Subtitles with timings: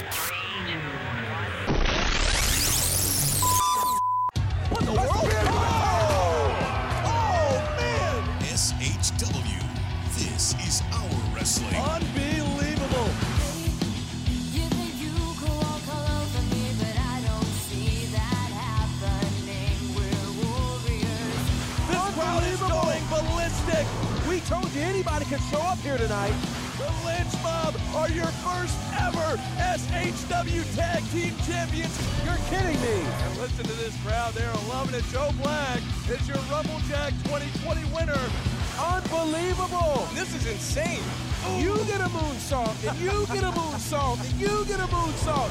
[0.00, 0.49] What
[33.40, 34.34] listen to this crowd.
[34.34, 35.04] They're loving it.
[35.10, 35.80] Joe Black
[36.10, 38.20] is your Rumblejack 2020 winner.
[38.78, 40.06] Unbelievable.
[40.14, 41.02] This is insane.
[41.56, 45.50] You get a moonsault, and you get a moonsault, and you get a moonsault.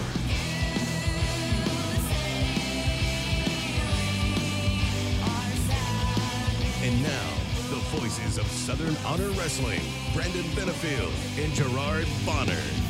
[6.84, 9.82] And now, the voices of Southern Honor Wrestling,
[10.14, 11.12] Brandon Benefield
[11.44, 12.89] and Gerard Bonner.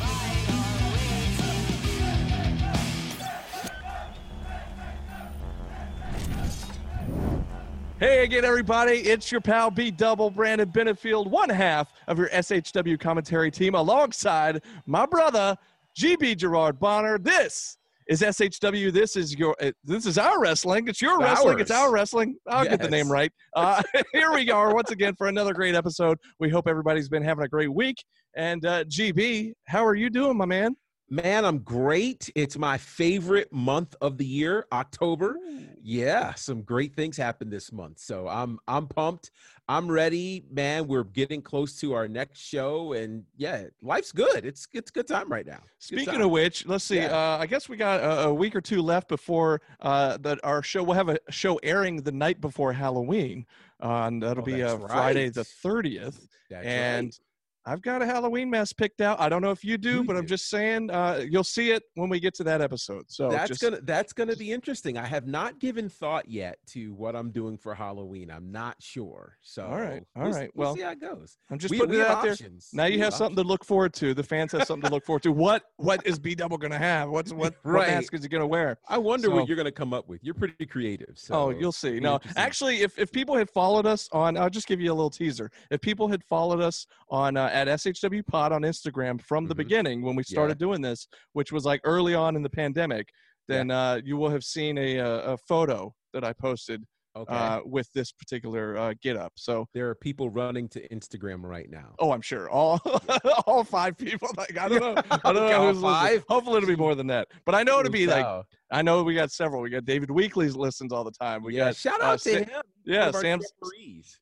[8.30, 8.92] Again, everybody.
[8.98, 14.62] It's your pal B Double Brandon Benefield, one half of your SHW commentary team, alongside
[14.86, 15.56] my brother
[15.98, 17.18] GB Gerard Bonner.
[17.18, 17.76] This
[18.08, 18.92] is SHW.
[18.92, 19.56] This is your.
[19.60, 20.86] uh, This is our wrestling.
[20.86, 21.58] It's your wrestling.
[21.58, 22.36] It's our wrestling.
[22.46, 23.32] I'll get the name right.
[23.56, 26.16] Uh, here we are once again for another great episode.
[26.38, 27.96] We hope everybody's been having a great week.
[28.36, 30.76] And uh, GB, how are you doing, my man?
[31.12, 32.30] Man, I'm great.
[32.36, 35.36] It's my favorite month of the year, October.
[35.82, 37.98] Yeah, some great things happened this month.
[37.98, 39.32] So I'm I'm pumped.
[39.68, 40.86] I'm ready, man.
[40.86, 44.44] We're getting close to our next show and yeah, life's good.
[44.44, 45.58] It's it's a good time right now.
[45.58, 46.96] Good Speaking of which, let's see.
[46.98, 47.16] Yeah.
[47.16, 50.62] Uh, I guess we got a, a week or two left before uh, that our
[50.62, 50.84] show.
[50.84, 53.46] We'll have a show airing the night before Halloween,
[53.82, 56.28] uh, and that'll Oh, be uh, that's Friday the thirtieth.
[56.50, 57.20] That's and right.
[57.66, 59.20] I've got a Halloween mask picked out.
[59.20, 62.08] I don't know if you do, but I'm just saying uh, you'll see it when
[62.08, 63.04] we get to that episode.
[63.08, 64.96] So that's just, gonna that's gonna be interesting.
[64.96, 68.30] I have not given thought yet to what I'm doing for Halloween.
[68.30, 69.36] I'm not sure.
[69.42, 70.50] So All right, all we'll right.
[70.54, 71.36] we'll Well, see how it goes.
[71.50, 72.36] I'm just we, putting we it have out there.
[72.72, 74.14] Now you We have something to look forward to.
[74.14, 75.32] The fans have something to look forward to.
[75.32, 77.10] What what is B Double to have?
[77.10, 78.78] What's what, what mask is he to wear?
[78.88, 80.20] I wonder So- what you're gonna come up with.
[80.24, 81.12] You're pretty creative.
[81.16, 82.00] So oh, you'll see.
[82.00, 85.10] No, actually, if, if people had followed us on, I'll just give you a little
[85.10, 85.50] teaser.
[85.70, 89.58] If people had followed us on uh, at SHW Pod on Instagram from the Mhm.
[89.58, 93.08] beginning when we started doing this, which was like early on in the pandemic,
[93.48, 96.84] then uh, you will have seen a, a, a photo that I posted
[97.16, 97.34] okay.
[97.34, 99.32] uh, with this particular uh, get up.
[99.36, 101.94] So, there are people running to Instagram right now.
[101.98, 102.80] oh, I'm sure all
[103.46, 104.28] all five people.
[104.36, 106.24] Like I don't know, I don't know who's listening.
[106.28, 107.28] Hopefully, it'll be more than that.
[107.44, 109.62] But I know it'll be like I know we got several.
[109.62, 111.42] We got David Weekly's listens all the time.
[111.42, 112.62] We yeah, got shout uh, out to Sa- him.
[112.84, 113.40] yeah, Sam.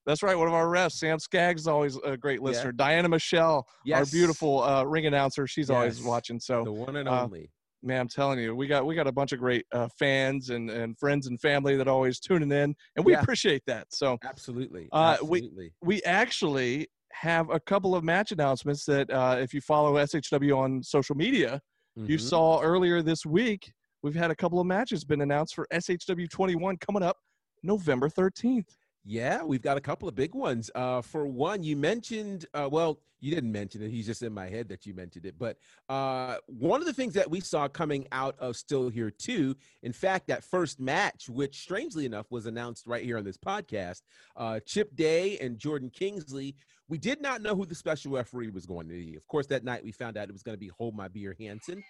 [0.07, 0.37] That's right.
[0.37, 2.47] One of our refs, Sam Skaggs, is always a great Yeah.
[2.47, 2.73] listener.
[2.73, 6.41] Diana Michelle, our beautiful uh, ring announcer, she's always watching.
[6.41, 7.51] So, the one and uh, only.
[7.83, 10.71] Man, I'm telling you, we got we got a bunch of great uh, fans and,
[10.71, 13.21] and friends and family that are always tuning in, and we Yeah.
[13.21, 13.87] appreciate that.
[13.93, 14.89] So, Absolutely.
[14.93, 15.73] uh, we- absolutely.
[15.83, 20.83] we actually have a couple of match announcements that, uh, if you follow SHW on
[20.83, 21.61] social media,
[21.97, 22.21] you Mhm.
[22.21, 23.73] saw earlier this week.
[24.03, 27.17] We've had a couple of matches been announced for SHW 21 coming up
[27.65, 28.77] November 13th.
[29.11, 30.71] Yeah, we've got a couple of big ones.
[30.75, 33.89] Uh, for one, you mentioned, uh, well, you didn't mention it.
[33.89, 35.37] He's just in my head that you mentioned it.
[35.39, 35.57] But
[35.89, 39.95] uh, one of the things that we saw coming out of Still Here too, in
[39.95, 44.03] fact, that first match, which strangely enough was announced right here on this podcast,
[44.37, 46.55] uh, Chip Day and Jordan Kingsley.
[46.87, 49.17] We did not know who the special referee was going to be.
[49.17, 51.35] Of course, that night we found out it was going to be Hold My Beer
[51.41, 51.83] Hansen,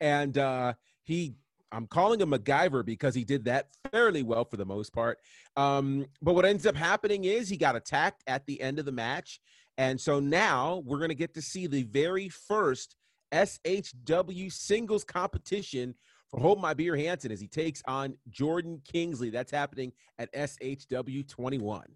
[0.00, 0.72] and uh,
[1.04, 1.34] he.
[1.74, 5.18] I'm calling him MacGyver because he did that fairly well for the most part.
[5.56, 8.92] Um, but what ends up happening is he got attacked at the end of the
[8.92, 9.40] match.
[9.76, 12.94] And so now we're going to get to see the very first
[13.32, 15.94] SHW singles competition
[16.30, 19.30] for Hold My Beer Hansen as he takes on Jordan Kingsley.
[19.30, 21.86] That's happening at SHW 21.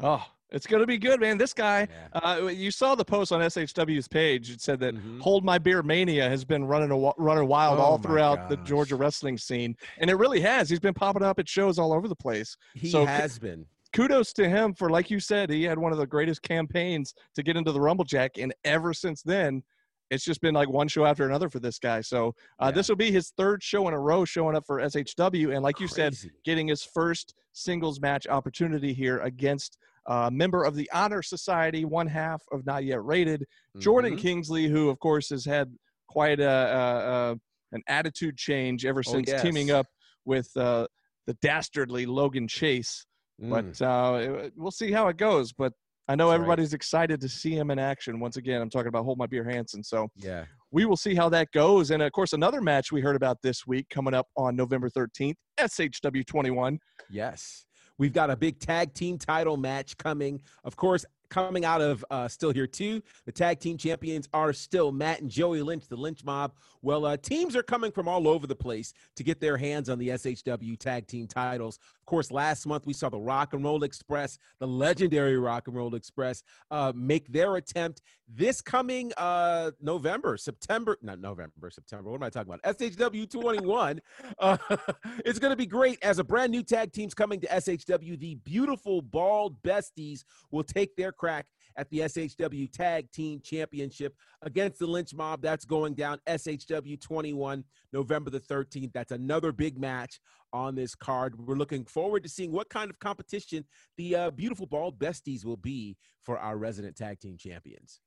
[0.00, 1.38] Oh, it's going to be good, man.
[1.38, 2.18] This guy, Yeah.
[2.20, 4.50] uh, you saw the post on SHW's page.
[4.50, 5.20] It said that Mhm.
[5.20, 8.56] Hold My Beer Mania has been running a, running wild Oh all throughout the.
[8.58, 9.76] Georgia wrestling scene.
[9.98, 10.68] And it really has.
[10.70, 12.56] He's been popping up at shows all over the place.
[12.74, 13.66] He So- has been.
[13.92, 17.42] Kudos to him for, like you said, he had one of the greatest campaigns to
[17.42, 18.42] get into the Rumblejack.
[18.42, 19.62] And ever since then,
[20.10, 22.00] it's just been like one show after another for this guy.
[22.00, 22.70] So uh, Yeah.
[22.72, 25.50] this will be his third show in a row showing up for SHW.
[25.54, 26.14] And like you said,
[26.44, 29.76] getting his first singles match opportunity here against
[30.06, 33.44] a member of the Honor Society, one half of Not Yet Rated,
[33.78, 34.20] Jordan Mhm.
[34.20, 35.72] Kingsley, who of course has had
[36.08, 37.36] quite a, a, a
[37.74, 39.86] an attitude change ever Oh, since teaming up
[40.26, 40.86] with uh,
[41.26, 43.06] the dastardly Logan Chase.
[43.40, 43.48] Mm.
[43.50, 45.52] But uh, it- we'll see how it goes.
[45.54, 45.72] But
[46.08, 46.42] I know That's right.
[46.42, 48.60] everybody's excited to see him in action once again.
[48.60, 49.82] I'm talking about Hold My Beer Hansen.
[49.82, 50.44] So yeah.
[50.70, 51.92] we will see how that goes.
[51.92, 55.36] And of course, another match we heard about this week coming up on November 13th,
[55.58, 56.78] SHW 21.
[57.08, 57.64] Yes.
[57.98, 60.40] We've got a big tag team title match coming.
[60.64, 64.92] Of course, coming out of uh, Still Here too, the tag team champions are still
[64.92, 66.52] Matt and Joey Lynch, the Lynch Mob.
[66.82, 69.98] Well, uh, teams are coming from all over the place to get their hands on
[69.98, 71.78] the SHW tag team titles.
[72.00, 75.76] Of course, last month we saw the Rock and Roll Express, the legendary Rock and
[75.76, 78.02] Roll Express, uh, make their attempt
[78.34, 82.10] this coming uh, November, September, not November, September.
[82.10, 82.78] What am I talking about?
[82.78, 84.00] SHW 21.
[84.38, 84.56] uh,
[85.24, 88.18] it's going to be great as a brand new tag team's coming to SHW.
[88.18, 91.46] The beautiful bald besties will take their crack
[91.76, 95.42] at the SHW Tag Team Championship against the Lynch Mob.
[95.42, 98.92] That's going down SHW 21, November the 13th.
[98.92, 100.20] That's another big match
[100.52, 101.38] on this card.
[101.38, 103.64] We're looking forward to seeing what kind of competition
[103.96, 108.00] the uh, beautiful bald besties will be for our resident tag team champions.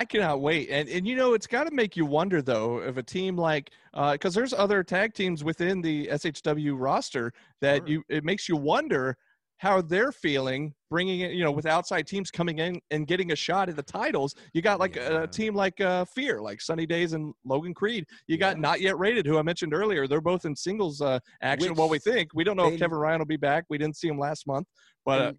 [0.00, 0.70] I cannot wait.
[0.70, 3.70] And and you know, it's got to make you wonder though, if a team like
[4.12, 7.88] because there's other tag teams within the SHW roster that Sure.
[7.88, 9.16] you it makes you wonder
[9.56, 13.36] how they're feeling bringing it you know with outside teams coming in and getting a
[13.36, 15.24] shot at the titles you got like Yeah.
[15.24, 18.96] a team like uh fear like sunny days and logan creed you got not yet
[19.00, 22.30] rated who i mentioned earlier they're both in singles uh action Which what we think
[22.34, 24.46] we don't know they- if kevin ryan will be back we didn't see him last
[24.46, 24.68] month
[25.04, 25.32] but uh,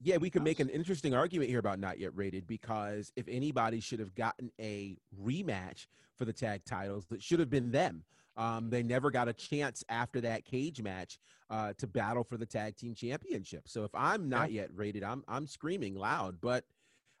[0.00, 3.80] yeah, we could make an interesting argument here about not yet rated because if anybody
[3.80, 5.86] should have gotten a rematch
[6.16, 8.04] for the tag titles, that should have been them.
[8.36, 11.18] Um, they never got a chance after that cage match
[11.50, 13.62] uh, to battle for the tag team championship.
[13.66, 16.40] So if I'm not yet rated, I'm I'm screaming loud.
[16.40, 16.64] But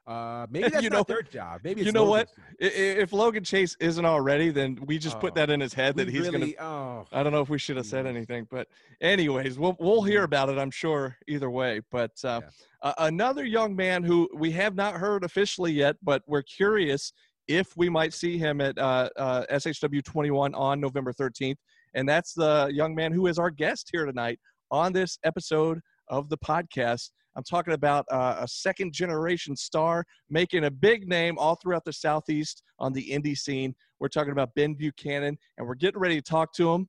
[0.08, 1.60] uh, maybe that's You not know- their job.
[1.62, 2.28] Maybe you know what?
[2.28, 2.44] Job.
[2.60, 6.08] if logan chase isn't already then we just put Oh, that in his head that
[6.08, 8.66] he's gonna Oh, I don't know if we should have said anything, but
[9.00, 10.24] anyways, we'll we'll hear Mhm.
[10.24, 10.58] about it.
[10.58, 11.80] I'm sure either way.
[11.90, 12.48] But uh, Yeah.
[12.82, 17.12] uh, another young man who we have not heard officially yet, but we're curious
[17.46, 21.56] if we might see him at uh, uh, SHW 21 on November 13th,
[21.94, 24.38] and that's the young man who is our guest here tonight
[24.70, 27.10] on this episode of the podcast.
[27.38, 31.92] I'm talking about uh, a second generation star making a big name all throughout the
[31.92, 33.76] Southeast on the indie scene.
[34.00, 36.88] We're talking about Ben Buchanan, and we're getting ready to talk to him.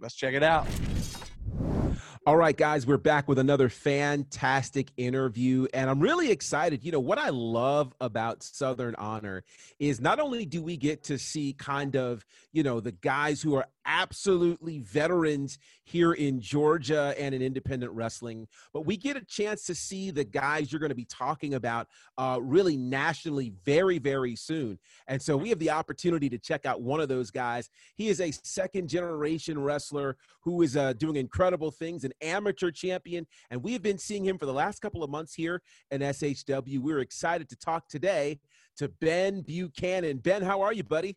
[0.00, 0.66] Let's check it out.
[2.30, 6.84] All right, guys, we're back with another fantastic interview, and I'm really excited.
[6.84, 9.42] You know, what I love about Southern Honor
[9.80, 13.56] is not only do we get to see kind of, you know, the guys who
[13.56, 19.64] are absolutely veterans here in Georgia and in independent wrestling, but we get a chance
[19.64, 24.36] to see the guys you're going to be talking about uh, really nationally very, very
[24.36, 24.78] soon.
[25.08, 27.70] And so we have the opportunity to check out one of those guys.
[27.96, 33.26] He is a second generation wrestler who is uh, doing incredible things, an amateur champion,
[33.50, 36.78] and we have been seeing him for the last couple of months here in SHW.
[36.78, 38.40] We're excited to talk today
[38.76, 40.18] to Ben Buchanan.
[40.18, 41.16] Ben, how are you, buddy?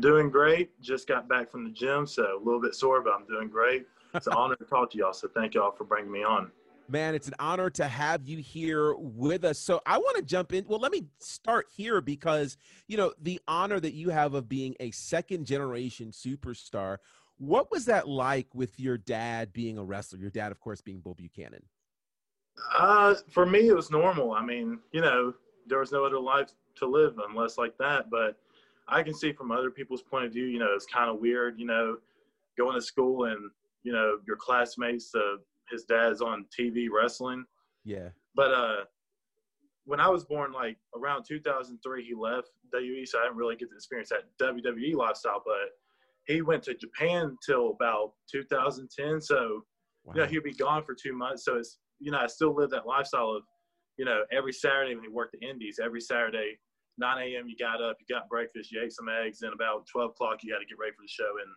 [0.00, 0.80] Doing great.
[0.80, 3.86] Just got back from the gym, so a little bit sore, but I'm doing great.
[4.14, 5.12] It's an honor to talk to y'all.
[5.12, 6.50] So thank y'all for bringing me on.
[6.88, 9.58] Man, it's an honor to have you here with us.
[9.58, 10.64] So I want to jump in.
[10.68, 12.58] Well, let me start here because,
[12.88, 16.98] you know, the honor that you have of being a second generation superstar.
[17.38, 20.18] What was that like with your dad being a wrestler?
[20.18, 21.62] Your dad, of course, being Bull Buchanan.
[22.76, 24.32] Uh, for me, it was normal.
[24.32, 25.34] I mean, you know,
[25.66, 28.10] there was no other life to live unless like that.
[28.10, 28.36] But
[28.88, 31.58] I can see from other people's point of view, you know, it's kind of weird,
[31.58, 31.96] you know,
[32.56, 33.50] going to school and
[33.82, 35.36] you know your classmates, uh,
[35.70, 37.44] his dad's on TV wrestling.
[37.84, 38.08] Yeah.
[38.34, 38.84] But uh,
[39.84, 43.70] when I was born, like around 2003, he left WWE, so I didn't really get
[43.70, 45.42] to experience that WWE lifestyle.
[45.44, 45.76] But
[46.26, 49.62] he went to Japan till about 2010, so
[50.14, 51.44] you know he'd be gone for two months.
[51.44, 53.42] So it's you know I still live that lifestyle of
[53.96, 56.58] you know every Saturday when he worked the Indies, every Saturday
[56.98, 57.48] 9 a.m.
[57.48, 60.52] you got up, you got breakfast, you ate some eggs, and about 12 o'clock you
[60.52, 61.50] got to get ready for the show and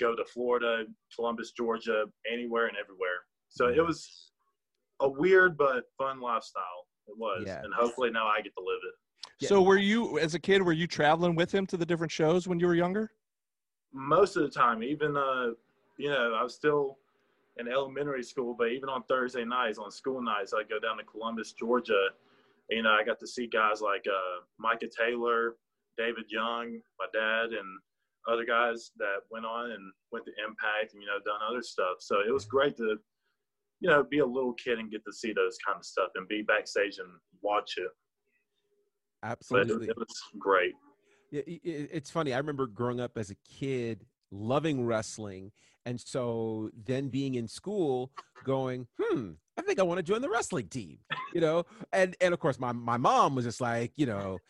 [0.00, 3.20] go to Florida, Columbus, Georgia, anywhere and everywhere.
[3.50, 4.32] So it was
[5.00, 6.86] a weird but fun lifestyle.
[7.06, 7.62] It was, Yeah.
[7.62, 8.94] and hopefully now I get to live it.
[9.40, 9.48] Yeah.
[9.48, 12.48] So, were you, as a kid, were you traveling with him to the different shows
[12.48, 13.12] when you were younger?
[13.92, 15.50] Most of the time, even uh,
[15.96, 16.98] you know, I was still
[17.58, 21.04] in elementary school, but even on Thursday nights, on school nights, I go down to
[21.04, 22.08] Columbus, Georgia.
[22.70, 25.56] You know, I got to see guys like uh, Micah Taylor,
[25.96, 27.66] David Young, my dad, and
[28.30, 31.96] other guys that went on and went to Impact and you know done other stuff.
[32.00, 32.96] So it was great to,
[33.80, 36.28] you know, be a little kid and get to see those kind of stuff and
[36.28, 37.08] be backstage and
[37.42, 37.90] watch it.
[39.22, 39.88] But it, Absolutely.
[39.88, 40.74] it was great.
[41.30, 42.32] It's funny.
[42.32, 45.52] I remember growing up as a kid, loving wrestling,
[45.84, 48.12] and so then being in school,
[48.44, 50.98] going, "Hmm, I think I want to join the wrestling team,"
[51.34, 51.64] you know.
[51.92, 54.40] And and of course, my my mom was just like, you know,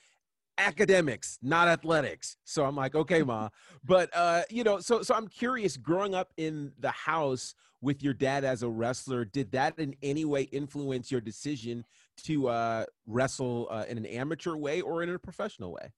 [0.59, 2.37] academics, not athletics.
[2.45, 3.49] So I'm like, okay, ma.
[3.85, 5.77] But uh, you know, so so I'm curious.
[5.77, 10.25] Growing up in the house with your dad as a wrestler, did that in any
[10.25, 11.85] way influence your decision
[12.25, 15.93] to uh, wrestle uh, in an amateur way or in a professional way?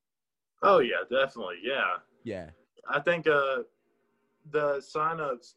[0.63, 1.57] Oh yeah, definitely.
[1.63, 2.51] Yeah, Yeah.
[2.89, 3.59] I think uh,
[4.51, 5.55] the signups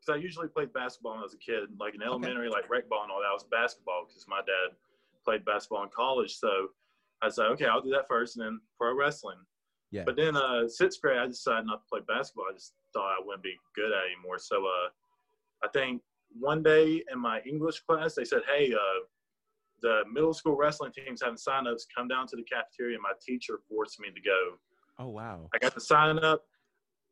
[0.00, 2.88] because I usually played basketball when I was a kid, like in elementary, like rec
[2.88, 4.74] ball and all that was basketball because my dad
[5.24, 6.36] played basketball in college.
[6.36, 6.68] So
[7.22, 9.36] I said, okay, I'll do that first, and then pro wrestling.
[9.90, 10.04] Yeah.
[10.06, 12.46] But then uh, sixth grade, I decided not to play basketball.
[12.50, 14.38] I just thought I wouldn't be good at anymore.
[14.38, 14.88] So uh,
[15.64, 16.00] I think
[16.38, 19.04] one day in my English class, they said, hey, uh,
[19.82, 21.82] the middle school wrestling team's having signups.
[21.96, 22.96] Come down to the cafeteria.
[22.96, 24.56] and My teacher forced me to go.
[24.98, 25.48] Oh wow.
[25.54, 26.44] I got the sign up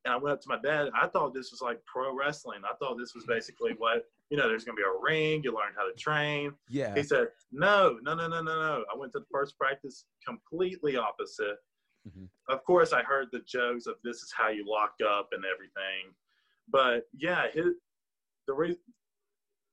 [0.04, 0.90] and I went up to my dad.
[1.00, 2.60] I thought this was like pro wrestling.
[2.64, 5.40] I thought this was basically what, you know, there's going to be a ring.
[5.42, 6.52] You learn how to train.
[6.68, 6.94] Yeah.
[6.94, 8.84] He said, no, no, no, no, no, no.
[8.92, 11.56] I went to the first practice completely opposite.
[12.08, 12.28] Mhm.
[12.48, 16.14] Of course, I heard the jokes of this is how you lock up and everything.
[16.70, 17.74] But yeah, his,
[18.46, 18.78] the re-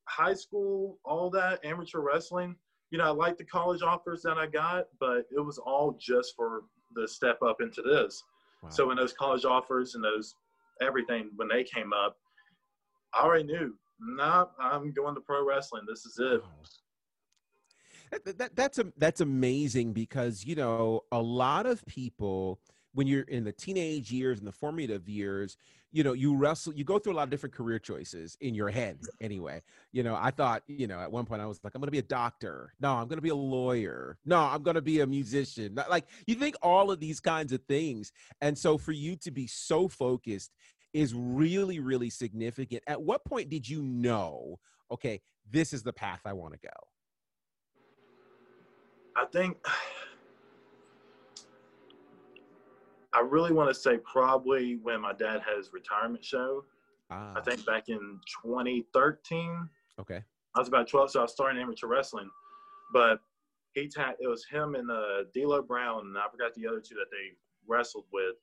[0.07, 2.55] high school, all that amateur wrestling,
[2.91, 6.35] you know, I like the college offers that I got, but it was all just
[6.35, 6.61] for
[6.93, 8.23] the step up into this.
[8.63, 8.69] Wow.
[8.69, 10.35] So when those college offers and those
[10.81, 12.17] everything when they came up,
[13.13, 15.83] I already knew, nah, I'm going to pro wrestling.
[15.87, 16.41] This is it.
[16.41, 16.49] Wow.
[18.11, 22.59] That, that, that's a, that's amazing because you know a lot of people
[22.95, 25.57] when you're in the teenage years and the formative years
[25.91, 28.69] you know you wrestle you go through a lot of different career choices in your
[28.69, 29.61] head anyway.
[29.91, 31.91] You know i thought you know at one point i was like i'm going to
[31.91, 32.73] be a doctor.
[32.79, 34.17] No i'm going to be a lawyer.
[34.25, 35.77] No i'm going to be a musician.
[35.89, 38.11] Like you think all of these kinds of things
[38.41, 40.51] and so for you to be so focused
[40.93, 42.81] is really really significant.
[42.87, 44.59] At what point did you know
[44.89, 45.21] okay
[45.51, 46.69] this is the path i want to go
[49.15, 49.57] I think
[53.15, 56.65] I really want to say probably when my dad had his retirement show.
[57.09, 59.69] ah, I think back in 2013.
[59.99, 60.21] okay
[60.55, 62.29] I was about 12, so I was starting amateur wrestling.
[62.93, 63.19] But
[63.73, 67.11] he it was him and uh, D'Lo Brown, and I forgot the other two that
[67.11, 67.35] they
[67.67, 68.35] wrestled with.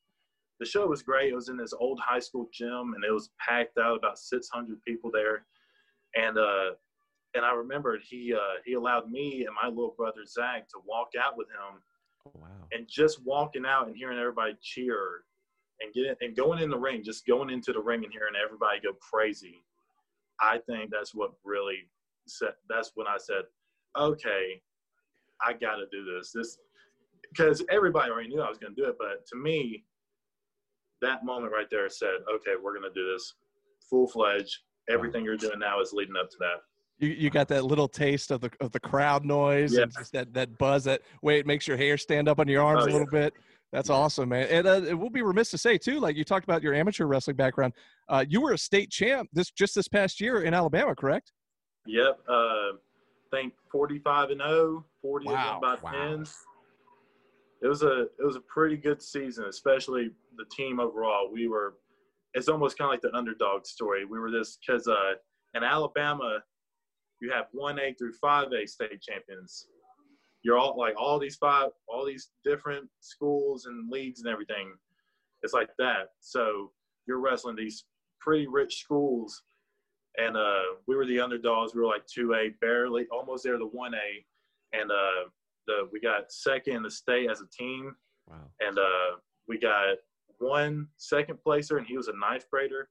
[0.61, 1.33] The show was great.
[1.33, 4.83] It was in this old high school gym, and it was packed out, about 600
[4.83, 5.47] people there.
[6.15, 6.73] And uh,
[7.35, 11.13] and I remembered he uh, he allowed me and my little brother Zach to walk
[11.19, 11.81] out with him,
[12.27, 15.25] Oh, wow and just walking out and hearing everybody cheer,
[15.81, 18.81] and get and going in the ring, just going into the ring and hearing everybody
[18.81, 19.63] go crazy.
[20.41, 21.89] I think that's what really
[22.27, 22.53] said.
[22.69, 23.43] That's when I said,
[23.99, 24.61] okay,
[25.45, 26.33] I got to do this.
[26.33, 26.59] This
[27.29, 29.85] because everybody already knew I was going to do it, but to me,
[31.01, 33.35] that moment right there said, okay, we're going to do this
[33.89, 34.59] full fledged.
[34.91, 36.61] Everything you're doing now is leading up to that.
[37.03, 40.33] You, you got that little taste of the of the crowd noise and just that,
[40.35, 42.87] that buzz that way it makes your hair stand up on your arms Oh, a
[42.87, 42.93] yeah.
[42.93, 43.35] little bit.
[43.73, 44.47] That's awesome, man.
[44.49, 47.07] And uh, it will be remiss to say too, like you talked about your amateur
[47.07, 47.73] wrestling background.
[48.09, 51.33] Uh, you were a state champ this just this past year in Alabama, correct?
[51.87, 52.21] Yep.
[52.29, 52.73] Uh, I
[53.33, 55.93] think 45 and 0, 40 of Wow, by wow.
[55.93, 56.33] 10s.
[57.63, 61.31] It was a it was a pretty good season, especially the team overall.
[61.33, 61.75] We were
[62.35, 64.05] it's almost kind of like the underdog story.
[64.05, 65.15] We were this because uh,
[65.55, 66.39] in Alabama,
[67.23, 69.69] you have one A through five A state champions.
[70.43, 74.75] You're all like all these five, all these different schools and leagues and everything.
[75.43, 76.09] It's like that.
[76.21, 76.73] So
[77.07, 77.85] you're wrestling these
[78.21, 79.43] pretty rich schools
[80.19, 81.75] and uh, we were the underdogs.
[81.75, 85.29] We were like two A, barely almost there to one A, and uh,
[85.67, 87.95] the we got second in the state as a team,
[88.29, 89.17] wow and uh,
[89.49, 89.97] we got
[90.39, 92.91] one second placer, and he was a ninth grader,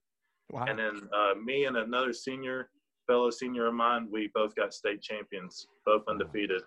[0.50, 0.64] Wow.
[0.68, 2.70] and then uh, me and another senior,
[3.06, 6.62] fellow senior of mine, we both got state champions, both undefeated.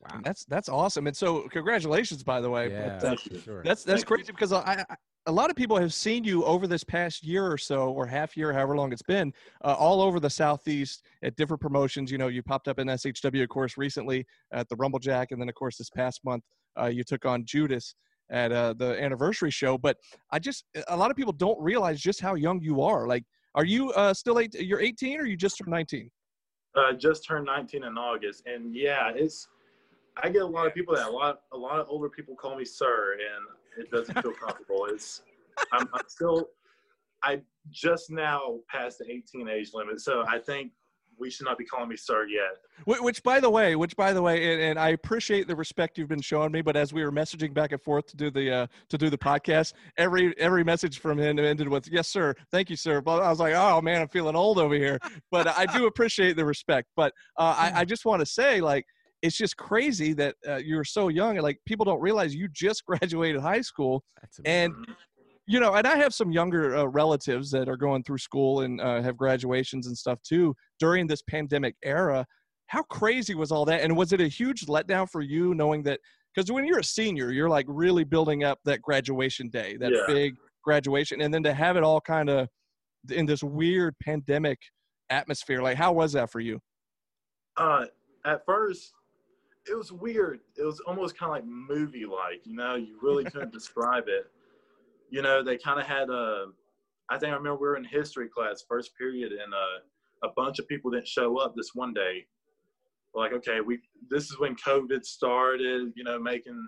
[0.00, 1.06] wow That's that's awesome.
[1.06, 2.70] And so congratulations, by the way.
[2.70, 3.38] yeah But, uh, Thank you.
[3.40, 4.16] sure That's that's Thank you.
[4.16, 7.46] crazy because I, I a lot of people have seen you over this past year
[7.46, 9.30] or so, or half year, however long it's been,
[9.62, 12.10] uh, all over the southeast at different promotions.
[12.10, 15.48] You know, you popped up in SHW, of course, recently at the Rumblejack, and then
[15.48, 16.44] of course this past month
[16.80, 17.94] uh, you took on Judas
[18.30, 19.76] at uh, the anniversary show.
[19.76, 19.98] But
[20.30, 23.06] I just a lot of people don't realize just how young you are.
[23.06, 23.24] Like,
[23.58, 24.54] are you uh, still eight?
[24.54, 26.08] You're 18, or you just turned 19?
[26.76, 29.48] Uh, just turned 19 in August, and yeah, it's.
[30.22, 32.56] I get a lot of people that a lot a lot of older people call
[32.56, 34.86] me sir, and it doesn't feel comfortable.
[34.88, 35.22] It's
[35.72, 36.50] I'm, I'm still
[37.24, 40.70] I just now passed the 18 age limit, so I think
[41.18, 42.58] we should not be calling me sir yet.
[42.84, 45.98] Wh- Which, by the way, which by the way, and, and I appreciate the respect
[45.98, 46.62] you've been showing me.
[46.62, 49.18] But as we were messaging back and forth to do the uh, to do the
[49.18, 52.34] podcast, every every message from him ended with "Yes, sir.
[52.50, 54.98] Thank you, sir." But I was like, "Oh man, I'm feeling old over here."
[55.30, 56.88] But I do appreciate the respect.
[56.96, 58.84] But uh, I, I just want to say, like,
[59.22, 62.84] it's just crazy that uh, you're so young and like people don't realize you just
[62.86, 64.72] graduated high school That's and.
[65.48, 68.80] You know and i have some younger uh, relatives that are going through school and
[68.80, 72.24] uh, have graduations and stuff too during this pandemic era
[72.66, 75.98] how crazy was all that and was it a huge letdown for you knowing that
[76.34, 80.04] because when you're a senior you're like really building up that graduation day that Yeah.
[80.06, 82.46] big graduation and then to have it all kind of
[83.10, 84.58] in this weird pandemic
[85.08, 86.60] atmosphere like how was that for you
[87.56, 87.86] Uh,
[88.24, 88.92] at first,
[89.68, 90.40] it was weird.
[90.56, 94.30] It was almost kind of like movie like, you know, you really couldn't describe it.
[95.10, 96.46] You know, they kind of had a,
[97.10, 100.58] I think I remember we were in history class, first period, and uh, a bunch
[100.58, 102.26] of people didn't show up this one day.
[103.14, 106.66] We're like, okay, we this is when COVID started, you know, making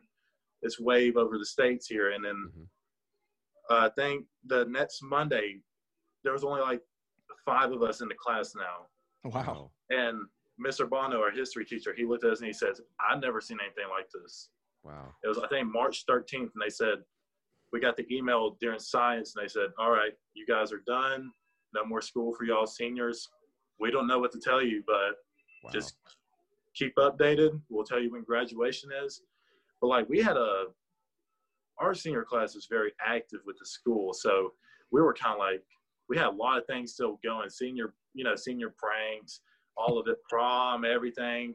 [0.63, 2.13] this wave over the states here.
[2.13, 2.67] And then Mhm.
[3.71, 5.63] uh, I think the next Monday,
[6.25, 6.83] there was only like
[7.45, 8.87] five of us in the class now.
[9.25, 10.27] wow And
[10.59, 10.89] Mr.
[10.89, 13.89] Bono, our history teacher, he looked at us and he says, I've never seen anything
[13.91, 14.51] like this.
[14.83, 15.15] Wow.
[15.25, 17.03] It was, I think, March 13th, and they said,
[17.73, 21.31] we got the email during science, and they said, all right, you guys are done.
[21.75, 23.29] No more school for y'all seniors.
[23.79, 25.15] We don't know what to tell you, but
[25.63, 25.71] wow.
[25.73, 25.95] just
[26.75, 27.61] keep updated.
[27.69, 29.23] We'll tell you when graduation is.
[29.81, 30.65] But like, we had a,
[31.79, 34.13] our senior class was very active with the school.
[34.13, 34.53] So
[34.91, 35.63] we were kind of like,
[36.09, 37.49] we had a lot of things still going.
[37.49, 39.41] Senior, you know, senior pranks,
[39.77, 41.55] all of it, prom, everything.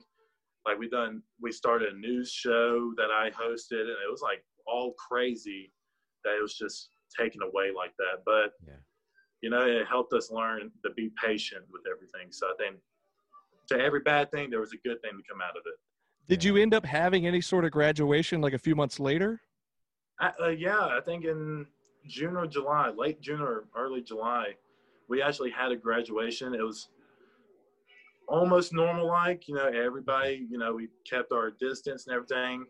[0.65, 4.43] Like we done, we started a news show that I hosted, and it was like
[4.65, 5.71] all crazy
[6.25, 8.23] that it was just taken away like that.
[8.25, 8.73] But Yeah.
[9.41, 12.31] you know, it helped us learn to be patient with everything.
[12.31, 12.81] So I think
[13.67, 15.75] to every bad thing, there was a good thing to come out of it.
[16.27, 19.39] did you end up having any sort of graduation like a few months later
[20.19, 21.67] I, uh, yeah, I think in
[22.07, 24.55] June or July, late June or early July,
[25.09, 26.55] we actually had a graduation.
[26.55, 26.87] It was
[28.27, 32.65] almost normal like, you know, everybody, you know, we kept our distance and everything.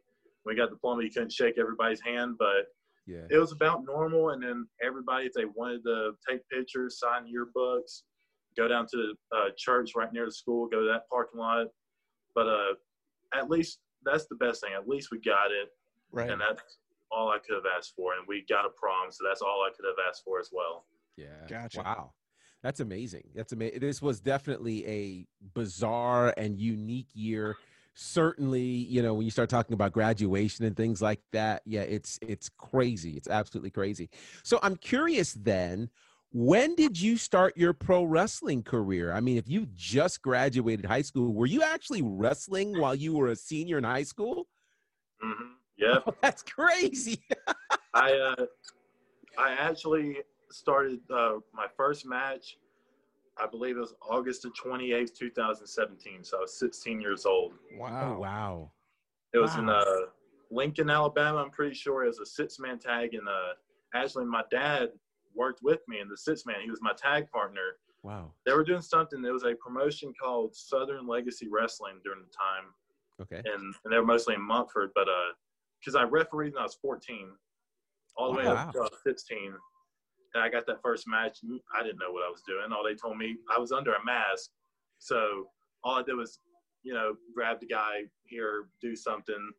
[0.46, 2.66] We got the diploma, you couldn't shake everybody's hand, but
[3.08, 3.28] Yeah.
[3.30, 4.32] it was about normal.
[4.32, 8.02] And then everybody, if they wanted to take pictures, sign yearbooks,
[8.58, 8.98] go down to
[9.32, 11.68] the uh, church right near the school, go to that parking lot.
[12.34, 12.74] But uh,
[13.34, 14.72] at least that's the best thing.
[14.76, 15.70] At least we got it
[16.12, 16.62] right and that's
[17.12, 18.14] all I could have asked for.
[18.14, 20.86] And we got a prom, so that's all I could have asked for as well.
[21.18, 21.48] Yeah.
[21.48, 21.82] Gotcha.
[21.82, 22.14] Wow.
[22.64, 23.30] That's amazing.
[23.36, 23.80] That's amazing.
[23.80, 27.56] This was definitely a bizarre and unique year.
[27.96, 32.20] Certainly, you know, when you start talking about graduation and things like that, yeah, it's
[32.22, 33.12] it's crazy.
[33.12, 34.10] It's absolutely crazy.
[34.44, 35.90] So I'm curious then,
[36.32, 39.14] when did you start your pro wrestling career?
[39.14, 43.30] I mean, if you just graduated high school, were you actually wrestling while you were
[43.30, 44.48] a senior in high school?
[45.22, 46.04] hmm Yep.
[46.08, 47.24] Oh, that's crazy.
[47.94, 48.46] I uh,
[49.38, 50.18] I actually
[50.52, 52.58] started uh, my first match.
[53.38, 56.24] I believe it was August the twenty eighth, two thousand seventeen.
[56.24, 57.54] So I was sixteen years old.
[57.78, 58.72] wow Oh, wow.
[59.34, 59.84] It was in uh,
[60.50, 61.40] Lincoln, Alabama.
[61.40, 63.54] I'm pretty sure it was a six man tag, and uh,
[63.94, 64.90] actually my dad
[65.36, 66.58] worked with me in the six man.
[66.64, 67.78] He was my tag partner.
[68.04, 68.32] Wow.
[68.46, 69.22] They were doing something.
[69.22, 72.72] There was a promotion called Southern Legacy Wrestling during the time.
[73.22, 73.38] Okay.
[73.38, 74.92] and, and they were mostly in Munford.
[74.94, 75.08] But
[75.80, 77.30] because I refereed when I was 14,
[78.18, 79.54] all the way up to I was 16, and
[80.42, 81.40] I got that first match.
[81.78, 82.72] I didn't know what I was doing.
[82.72, 84.52] All they told me I was under a mask,
[85.00, 85.48] so
[85.84, 86.40] all I did was,
[86.84, 89.52] you know, grab the guy here, do something.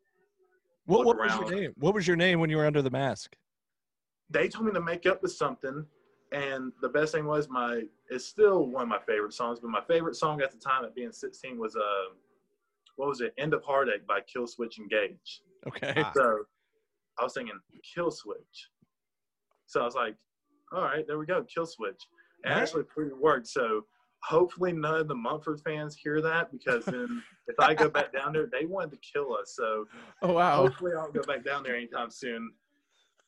[0.85, 3.35] what, what was your name what was your name when you were under the mask
[4.29, 5.85] They told me to make up with something.
[6.33, 9.81] And the best thing was my it's still one of my favorite songs, but my
[9.87, 12.13] favorite song at the time at being 16 was uh
[12.97, 13.33] what was it?
[13.37, 15.41] End of Heartache by Killswitch Engage.
[15.67, 16.11] okay Ah.
[16.13, 16.43] So
[17.19, 17.57] I was thinking
[17.93, 18.69] kill switch.
[19.67, 20.15] So I was like,
[20.71, 22.01] all right, there we go, kill switch.
[22.43, 22.67] And All right.
[22.67, 23.47] actually pretty worked.
[23.47, 23.81] So
[24.23, 28.33] hopefully none of the Munford fans hear that because then if I go back down
[28.33, 29.53] there, they wanted to kill us.
[29.55, 29.85] So
[30.21, 30.63] Oh, wow.
[30.63, 32.51] hopefully I don't go back down there anytime soon.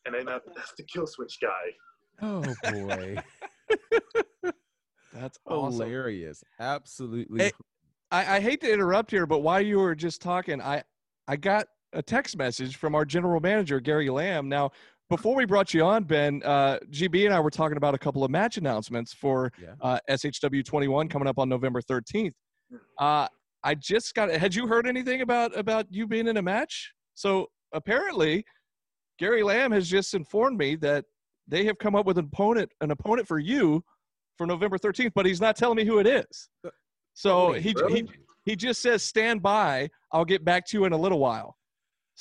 [0.06, 1.48] And they know that's the kill switch guy.
[2.22, 3.16] Oh, boy.
[5.14, 6.44] that's oh, awesome Hilarious.
[6.60, 7.44] Absolutely.
[7.44, 7.52] Hey,
[8.12, 10.84] I, I hate to interrupt here, but while you were just talking, I
[11.28, 14.50] I got a text message from our general manager Gary Lamb.
[14.50, 14.72] Now,
[15.10, 18.24] before we brought you on, Ben, uh, GB and I were talking about a couple
[18.24, 19.74] of match announcements for Yeah.
[19.82, 22.34] uh, SHW 21 coming up on November 13th.
[23.00, 23.28] Uh,
[23.64, 24.30] I just got.
[24.30, 26.94] Had you heard anything about about you being in a match?
[27.16, 28.46] So apparently,
[29.18, 31.04] Gary Lamb has just informed me that
[31.48, 33.84] they have come up with an opponent an opponent for you
[34.38, 36.50] for November 13th, but he's not telling me who it is.
[37.16, 37.94] So Wait, he, really?
[38.04, 38.10] he
[38.46, 39.90] he just says stand by.
[40.14, 41.58] I'll get back to you in a little while.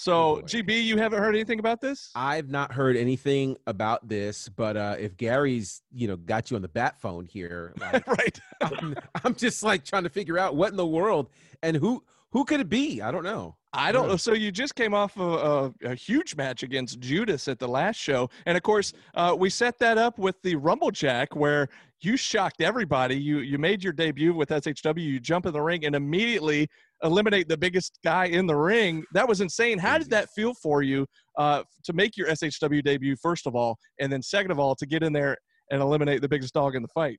[0.01, 0.43] So Oh.
[0.43, 2.13] GB, you haven't heard anything about this?
[2.15, 6.63] I've not heard anything about this, but uh, if Gary's, you know, got you on
[6.63, 8.41] the bat phone here, like, right.
[8.63, 11.31] I'm, I'm just like trying to figure out what in the world
[11.65, 13.03] and who Who could it be?
[13.03, 13.57] I don't know.
[13.73, 14.17] I don't know.
[14.17, 17.97] So you just came off of a, a huge match against Judas at the last
[17.97, 21.69] show, and of course, uh, we set that up with the Rumblejack, where
[22.01, 23.17] you shocked everybody.
[23.17, 25.03] You you made your debut with SHW.
[25.03, 26.69] You jump in the ring and immediately
[27.03, 29.05] eliminate the biggest guy in the ring.
[29.13, 29.79] That was insane.
[29.79, 33.77] How did that feel for you uh, to make your SHW debut first of all,
[34.01, 35.37] and then second of all to get in there
[35.71, 37.19] and eliminate the biggest dog in the fight?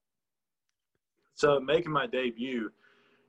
[1.35, 2.69] So making my debut,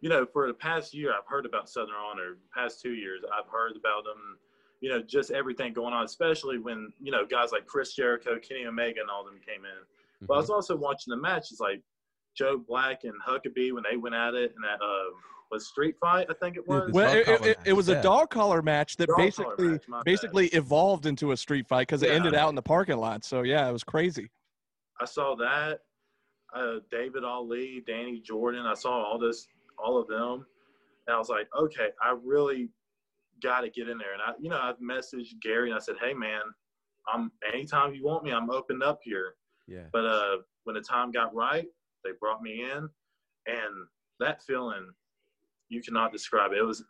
[0.00, 2.38] you know, for the past year, I've heard about Southern Honor.
[2.54, 4.38] Past two years, I've heard about them.
[4.80, 8.66] You know, just everything going on, especially when you know guys like Chris Jericho, Kenny
[8.66, 10.26] Omega, and all them came in.
[10.26, 11.82] But I was also watching the matches like
[12.36, 15.10] Joe Black and Huckabee when they went at it and that uh,
[15.50, 16.86] was Street Fight, I think it was.
[16.86, 19.68] the Well, it, it, it, it was match, a dog collar match that Dog basically
[19.68, 20.04] match, my bad.
[20.04, 22.16] basically evolved into a street fight because it Yeah.
[22.16, 23.24] ended out in the parking lot.
[23.24, 24.30] So yeah, it was crazy.
[25.00, 25.80] I saw that.
[26.54, 28.66] Uh, David Ali, Danny Jordan.
[28.66, 29.46] I saw all this,
[29.82, 30.46] all of them,
[31.06, 32.68] and I was like, okay, I really
[33.42, 34.12] got to get in there.
[34.12, 36.42] And I, you know, I've messaged Gary and I said, hey man,
[37.12, 39.34] I'm anytime you want me, I'm open up here.
[39.66, 39.84] Yeah.
[39.92, 41.66] But uh, when the time got right,
[42.04, 42.88] they brought me in,
[43.46, 43.86] and
[44.18, 44.86] that feeling,
[45.68, 46.58] you cannot describe it.
[46.58, 46.84] It was,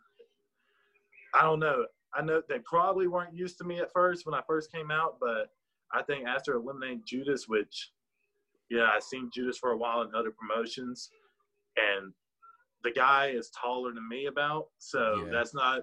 [1.33, 1.85] I don't know.
[2.13, 5.17] I know they probably weren't used to me at first when I first came out,
[5.21, 5.49] but
[5.93, 7.91] I think after eliminating Judas, which,
[8.69, 11.09] yeah, I seen Judas for a while in other promotions,
[11.77, 12.11] and
[12.83, 15.31] the guy is taller than me about, so Yeah.
[15.31, 15.81] that's not,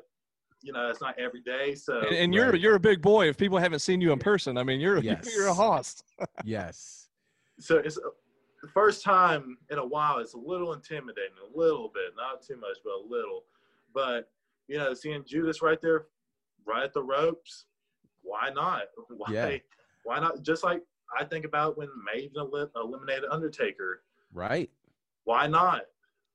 [0.62, 1.74] you know, that's not every day.
[1.74, 2.60] So And, and you're right.
[2.60, 3.28] you're a big boy.
[3.28, 5.34] If people haven't seen you in person, I mean, you're Yes.
[5.34, 6.04] you're a host.
[6.44, 7.08] Yes.
[7.60, 7.96] so it's
[8.62, 10.18] the first time in a while.
[10.18, 13.44] It's a little intimidating, a little bit, not too much, but a little.
[13.94, 14.30] But
[14.66, 16.06] you know, seeing Judas right there,
[16.66, 17.66] right at the ropes,
[18.22, 18.82] why not?
[19.08, 19.32] Why?
[19.32, 19.56] Yeah.
[20.04, 20.42] Why not?
[20.42, 20.82] Just like
[21.18, 24.02] I think about when Maven elim- eliminated Undertaker.
[24.32, 24.68] Right.
[25.24, 25.82] Why not?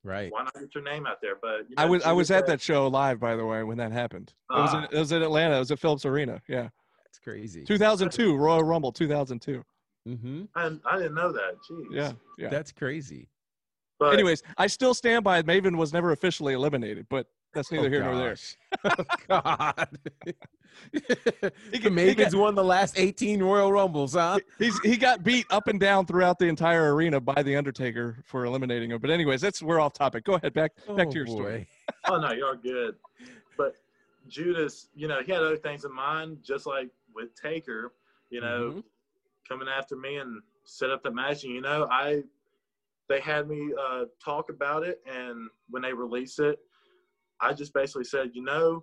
[0.04, 0.30] Right.
[0.30, 1.36] Why not get your name out there?
[1.40, 3.78] But you I was I was Judas at that show live, by the way, when
[3.78, 4.34] that happened.
[4.50, 4.88] It was in, Ah.
[4.92, 5.56] it was in Atlanta.
[5.56, 6.42] It was at Phillips Arena.
[6.46, 6.68] Yeah,
[7.04, 7.64] That's crazy.
[7.64, 9.64] 2002 Royal Rumble 2002.
[10.06, 10.42] Mm-hmm.
[10.54, 11.56] I, I didn't know that.
[11.68, 11.86] Jeez.
[11.90, 12.50] Yeah, yeah.
[12.50, 13.30] That's crazy.
[13.98, 15.46] But Anyways, I still stand by it.
[15.46, 18.36] Maven was never officially eliminated, but that's neither Oh, here nor there.
[18.84, 19.88] Oh, God.
[20.92, 24.38] He the got- he got- Mavens won the last 18 Royal Rumbles, huh?
[24.58, 28.44] He's he got beat up and down throughout the entire arena by the Undertaker for
[28.44, 29.00] eliminating him.
[29.00, 30.24] But anyways, that's we're off topic.
[30.24, 31.66] Go ahead, back back Oh, to your story.
[32.08, 32.96] oh no, you're good.
[33.56, 33.74] But
[34.28, 37.92] Judas, you know, he had other things in mind, just like with Taker,
[38.30, 38.84] you know, Mhm.
[39.48, 41.44] coming after me and set up the match.
[41.44, 42.22] And you know, I
[43.08, 46.58] they had me uh, talk about it, and when they released it,
[47.40, 48.82] I just basically said, you know,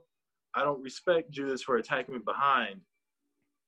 [0.56, 2.82] I don't respect Judas for attacking me behind,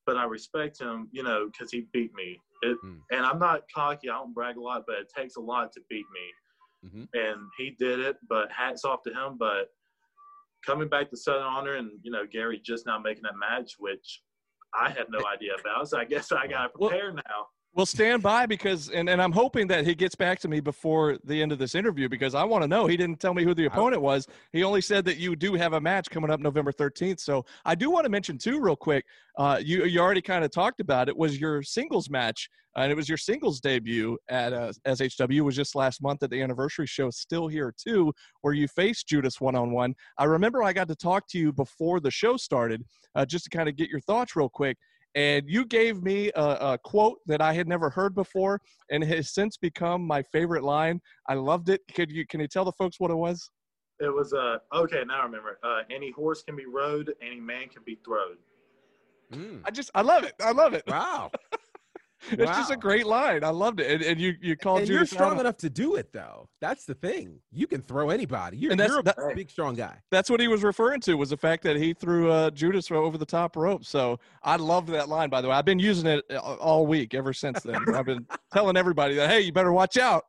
[0.06, 2.40] but I respect him, you know, because he beat me.
[2.62, 3.00] It, Mm.
[3.12, 4.10] And I'm not cocky.
[4.10, 7.10] I don't brag a lot, but it takes a lot to beat me Mhm.
[7.14, 8.18] and he did it.
[8.28, 9.38] But hats off to him.
[9.38, 9.70] But
[10.66, 14.22] coming back to Southern Honor and you know Gary just now making that match, which
[14.74, 15.88] I had no idea about.
[15.90, 17.50] So I guess I got to Well- prepare now.
[17.76, 21.18] Well, stand by because, and, and I'm hoping that he gets back to me before
[21.24, 22.86] the end of this interview because I want to know.
[22.86, 24.28] He didn't tell me who the opponent was.
[24.52, 27.20] He only said that you do have a match coming up November 13th.
[27.20, 29.06] So I do want to mention too, real quick.
[29.40, 31.18] Uh, you you already kind of talked about it.
[31.18, 35.42] Was your singles match, and it was your singles debut at uh, SHW.
[35.42, 39.42] Was just last month at the anniversary show, still here too, where you faced Judas
[39.42, 39.96] one on one.
[40.20, 43.50] I remember I got to talk to you before the show started, uh, just to
[43.50, 44.78] kind of get your thoughts real quick
[45.16, 49.08] and you gave me a, a quote that I had never heard before, and it
[49.08, 51.00] has since become my favorite line.
[51.28, 51.82] I loved it.
[51.94, 53.50] Could you can you tell the folks what it was?
[54.00, 55.04] It was uh okay.
[55.08, 55.60] Now I remember.
[55.64, 57.14] Uh, any horse can be rode.
[57.22, 58.38] Any man can be thrown.
[59.32, 59.62] Mm.
[59.66, 60.34] I just I love it.
[60.42, 60.84] I love it.
[60.88, 61.32] Wow.
[62.32, 63.44] It's just a great line.
[63.44, 63.92] I loved it.
[63.92, 66.48] And, and you you called and you're Judas out strong enough to do it, though.
[66.62, 67.40] That's the thing.
[67.52, 68.58] You can throw anybody.
[68.58, 69.98] You're, And that's- you're a that- big, strong guy.
[70.12, 73.18] That's what he was referring to was the fact that he threw uh, Judas over
[73.18, 73.86] the top rope.
[73.86, 75.30] So I love that line.
[75.30, 77.82] By the way, I've been using it uh, all week ever since then.
[77.96, 80.26] I've been telling everybody that hey, you better watch out.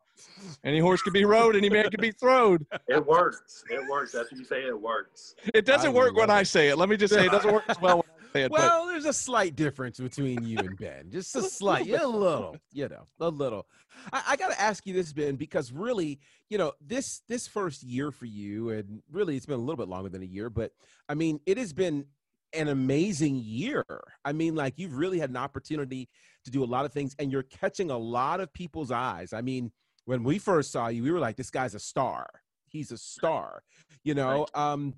[0.63, 1.57] Any horse can be rode.
[1.57, 2.67] Any man can be thrown.
[2.89, 3.65] It works.
[3.71, 4.13] It works.
[4.13, 5.35] That's what you say it, it works.
[5.55, 6.77] It doesn't I work when love I say it.
[6.79, 8.51] Let me just say it doesn't work as well say it.
[8.51, 11.11] but- Well, there's a slight difference between you and Ben.
[11.11, 13.67] Just a slight, yeah, a little, you know, a little.
[14.13, 16.19] I, I got to ask you this, Ben, because really,
[16.51, 19.89] you know, this this first year for you, and really, it's been a little bit
[19.89, 20.73] longer than a year, but
[21.09, 22.07] I mean, it has been
[22.53, 23.85] an amazing year.
[24.25, 26.09] I mean, like you've really had an opportunity
[26.45, 29.33] to do a lot of things, and you're catching a lot of people's eyes.
[29.33, 29.73] I mean,
[30.05, 32.29] when we first saw you, we were like, this guy's a star.
[32.69, 33.63] He's a star,
[34.03, 34.47] you know.
[34.55, 34.95] Um,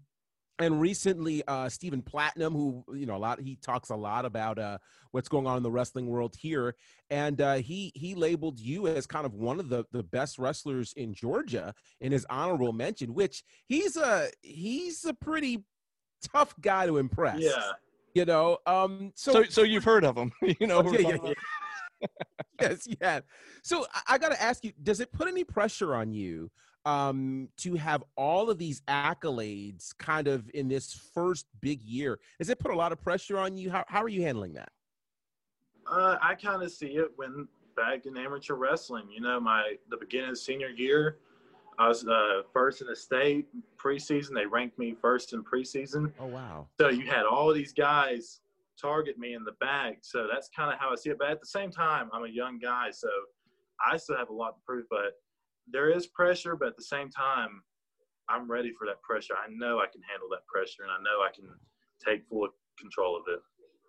[0.58, 4.58] and recently uh Stephen Platinum who you know a lot he talks a lot about
[4.58, 4.78] uh
[5.10, 6.74] what's going on in the wrestling world here
[7.10, 10.92] and uh he he labeled you as kind of one of the the best wrestlers
[10.96, 15.64] in Georgia in his honorable mention which he's a he's a pretty
[16.32, 17.72] tough guy to impress Yeah.
[18.14, 20.82] you know um so So, so you've heard of him, you know.
[20.92, 22.08] yeah, yeah, yeah.
[22.60, 23.20] yes yeah
[23.62, 26.50] so I, I got to ask you does it put any pressure on you
[26.86, 32.48] um to have all of these accolades kind of in this first big year does
[32.48, 34.70] it put a lot of pressure on you how, how are you handling that
[35.88, 37.46] Uh, I kind of see it when
[37.76, 39.06] back in amateur wrestling.
[39.10, 41.18] You know, my the beginning of senior year,
[41.78, 43.46] I was uh, first in the state
[43.76, 44.34] preseason.
[44.34, 46.12] They ranked me first in preseason.
[46.18, 48.40] oh wow So you had all these guys
[48.80, 49.98] target me in the back.
[50.02, 51.18] So that's kind of how I see it.
[51.18, 53.08] But at the same time, I'm a young guy, so
[53.90, 54.86] I still have a lot to prove.
[54.90, 55.12] But
[55.66, 57.62] there is pressure, but at the same time,
[58.28, 59.34] I'm ready for that pressure.
[59.34, 61.48] I know I can handle that pressure, and I know I can
[62.04, 62.48] take full
[62.78, 63.40] control of it.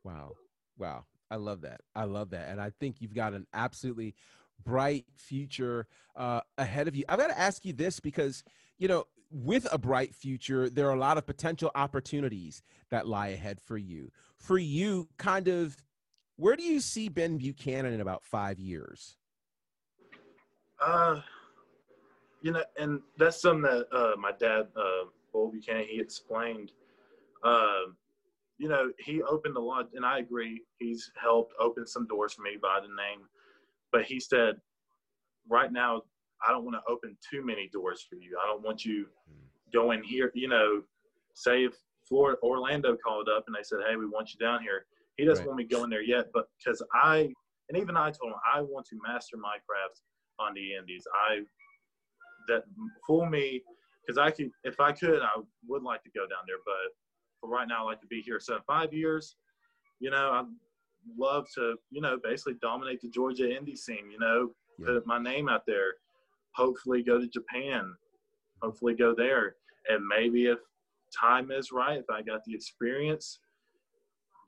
[0.04, 0.34] Wow.
[0.78, 1.06] Wow.
[1.30, 1.82] I love that.
[1.96, 2.50] I love that.
[2.50, 4.16] And I think you've got an absolutely
[4.64, 7.04] bright future uh, ahead of you.
[7.10, 8.44] I've got to ask you this because,
[8.78, 12.62] you know, with a bright future, there are a lot of potential opportunities
[12.92, 14.12] that lie ahead for you.
[14.38, 15.76] For you, kind of,
[16.38, 19.18] where do you see Ben Buchanan in about five years?
[20.80, 21.20] Uh,
[22.42, 26.72] you know, and that's something that uh, my dad, uh, Bull Buchanan, he explained.
[27.44, 27.92] Uh,
[28.58, 30.64] you know, he opened a lot, and I agree.
[30.80, 33.28] He's helped open some doors for me by the name,
[33.92, 34.56] but he said,
[35.48, 36.02] right now,
[36.48, 38.38] I don't want to open too many doors for you.
[38.44, 39.08] I don't want you
[39.74, 40.32] going here.
[40.36, 40.82] You know,
[41.34, 41.74] say if
[42.08, 44.86] Florida, Orlando called up and they said, "Hey, we want you down here."
[45.18, 45.48] He doesn't Right.
[45.48, 47.34] want me going there yet, but because I
[47.70, 50.02] and even I told him I want to master my craft
[50.40, 51.06] on the indies.
[51.30, 51.42] I
[52.48, 52.64] that
[53.06, 53.62] fool me
[54.06, 56.94] because I could if I could I would like to go down there, but
[57.40, 58.40] for right now I like to be here.
[58.40, 59.36] So five years,
[60.00, 60.46] you know, I'd
[61.18, 64.86] love to, you know, basically dominate the Georgia indie scene, you know, Yeah.
[64.88, 65.96] put my name out there,
[66.56, 67.96] hopefully go to Japan,
[68.62, 69.56] hopefully go there.
[69.90, 70.60] And maybe if
[71.18, 73.40] time is right, if I got the experience,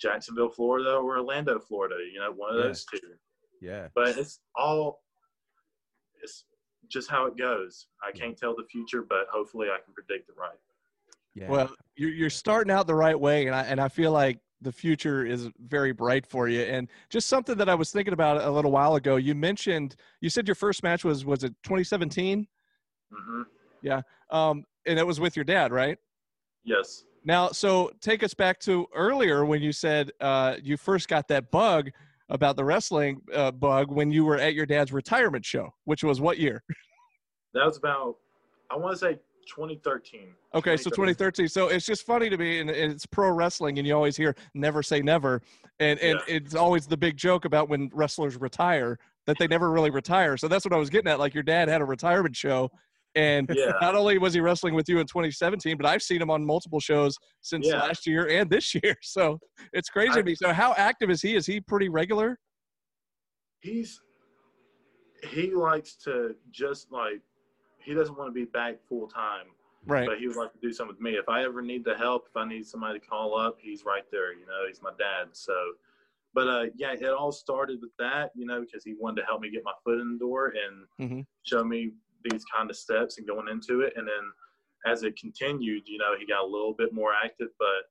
[0.01, 2.67] Jacksonville, Florida or Orlando, Florida, you know, one of Yeah.
[2.67, 3.17] those two
[3.62, 3.89] Yeah.
[3.93, 5.03] but it's all
[6.21, 6.45] it's
[6.89, 10.36] just how it goes i can't tell the future but hopefully i can predict it
[10.38, 10.58] right
[11.36, 11.49] Yeah.
[11.49, 14.71] Well, you're you're starting out the right way, and I and I feel like the
[14.71, 16.62] future is very bright for you.
[16.62, 19.15] And just something that I was thinking about a little while ago.
[19.15, 22.47] You mentioned you said your first match was was it 2017,
[23.13, 23.41] hmm
[23.82, 24.02] Yeah.
[24.32, 25.97] um, and it was with your dad, right?
[26.65, 31.28] yes Now, so take us back to earlier when you said uh, you first got
[31.30, 31.91] that bug
[32.29, 36.21] about the wrestling uh, bug when you were at your dad's retirement show, which was
[36.21, 36.63] what year?
[37.55, 38.15] that was about
[38.69, 39.13] i want to say
[39.47, 41.47] 2013 Okay, so 2013.
[41.47, 44.35] So it's just funny to me, and and it's pro wrestling, and you always hear
[44.55, 45.43] "never say never,"
[45.79, 46.35] and and Yeah.
[46.35, 50.37] it's always the big joke about when wrestlers retire that they never really retire.
[50.37, 51.19] So that's what I was getting at.
[51.19, 52.71] Like your dad had a retirement show,
[53.19, 53.71] and Yeah.
[53.82, 56.79] not only was he wrestling with you in 2017, but I've seen him on multiple
[56.79, 57.82] shows since Yeah.
[57.82, 58.95] last year and this year.
[59.01, 59.39] So
[59.73, 60.36] it's crazy I- to me.
[60.36, 61.36] So how active is he?
[61.36, 62.38] Is he pretty regular?
[63.62, 63.99] he's
[65.21, 67.19] he likes to just like
[67.77, 69.47] he doesn't want to be back full time
[69.86, 70.08] Right.
[70.08, 72.27] but he would like to do something with me if i ever need the help
[72.29, 75.27] if i need somebody to call up he's right there you know he's my dad
[75.34, 75.53] so
[76.34, 79.41] but uh yeah it all started with that you know because he wanted to help
[79.41, 81.25] me get my foot in the door and Mhm.
[81.43, 81.91] show me
[82.23, 86.13] these kind of steps and going into it and then as it continued you know
[86.17, 87.84] he got a little bit more active but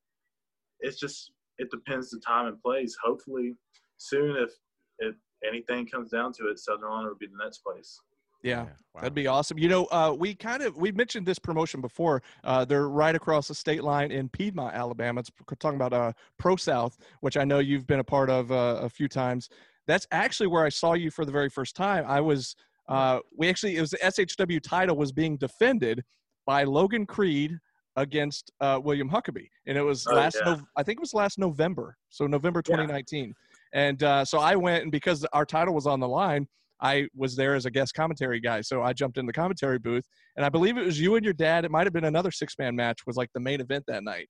[0.79, 3.55] it's just it depends the time and place hopefully
[3.97, 4.51] soon if
[4.99, 5.15] if
[5.47, 7.99] anything comes down to it southern honor would be the next place
[8.41, 8.63] Yeah.
[8.93, 9.01] Wow.
[9.01, 9.57] That'd be awesome.
[9.57, 12.21] You know, uh, we kind of we mentioned this promotion before.
[12.43, 15.19] Uh, they're right across the state line in Piedmont, Alabama.
[15.19, 18.51] It's we're talking about uh, Pro South, which I know you've been a part of
[18.51, 19.49] uh, a few times.
[19.87, 22.05] That's actually where I saw you for the very first time.
[22.07, 22.55] I was
[22.89, 26.03] uh, we actually it was the SHW title was being defended
[26.45, 27.57] by Logan Creed
[27.95, 30.51] against uh, William Huckabee, and it was Oh, last yeah.
[30.51, 32.75] Nov I think it was last November, so November Yeah.
[32.77, 33.33] 2019.
[33.73, 36.47] And uh, so I went, and because our title was on the line,
[36.81, 38.61] I was there as a guest commentary guy.
[38.61, 40.05] So I jumped in the commentary booth,
[40.37, 41.65] and I believe it was you and your dad.
[41.65, 42.99] It might have been another six man match.
[43.05, 44.27] Was like the main event that night.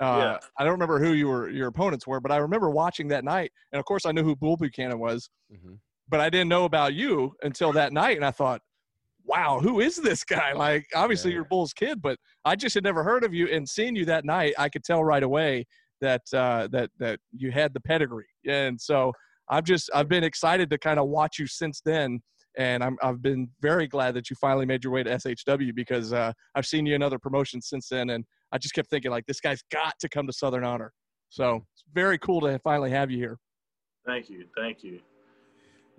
[0.00, 0.38] Uh, Yeah.
[0.58, 3.52] I don't remember who you were, your opponents were, but I remember watching that night,
[3.72, 5.78] and of course I knew who Bull Buchanan was, Mm Mhm.
[6.10, 8.60] But I didn't know about you until that night, and I thought,
[9.24, 10.52] wow, who is this guy?
[10.54, 11.36] Like, obviously Yeah.
[11.36, 13.48] you're Bull's kid, but I just had never heard of you.
[13.48, 15.66] And seeing you that night, I could tell right away
[16.00, 18.26] that uh, that that you had the pedigree.
[18.46, 19.12] And so
[19.48, 22.20] I've just I've been excited to kind of watch you since then.
[22.58, 26.12] And I'm, I've been very glad that you finally made your way to SHW because
[26.12, 29.24] uh, I've seen you in other promotions since then, and I just kept thinking like
[29.26, 30.92] this guy's got to come to Southern Honor.
[31.28, 33.38] So it's very cool to finally have you here.
[34.04, 35.00] Thank you, thank you.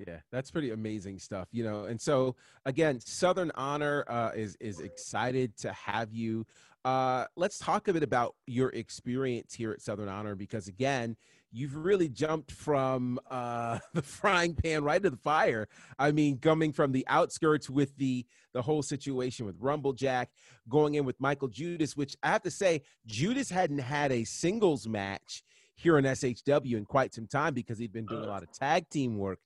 [0.07, 1.85] Yeah, that's pretty amazing stuff, you know.
[1.85, 2.35] And so
[2.65, 6.45] again, Southern Honor uh, is is excited to have you.
[6.83, 11.15] Uh, let's talk a bit about your experience here at Southern Honor because again,
[11.51, 15.67] you've really jumped from uh, the frying pan right to the fire.
[15.99, 20.27] I mean, coming from the outskirts with the the whole situation with Rumblejack,
[20.67, 24.87] going in with Michael Judas, which I have to say, Judas hadn't had a singles
[24.87, 25.43] match
[25.75, 28.89] here in SHW in quite some time because he'd been doing a lot of tag
[28.89, 29.39] team work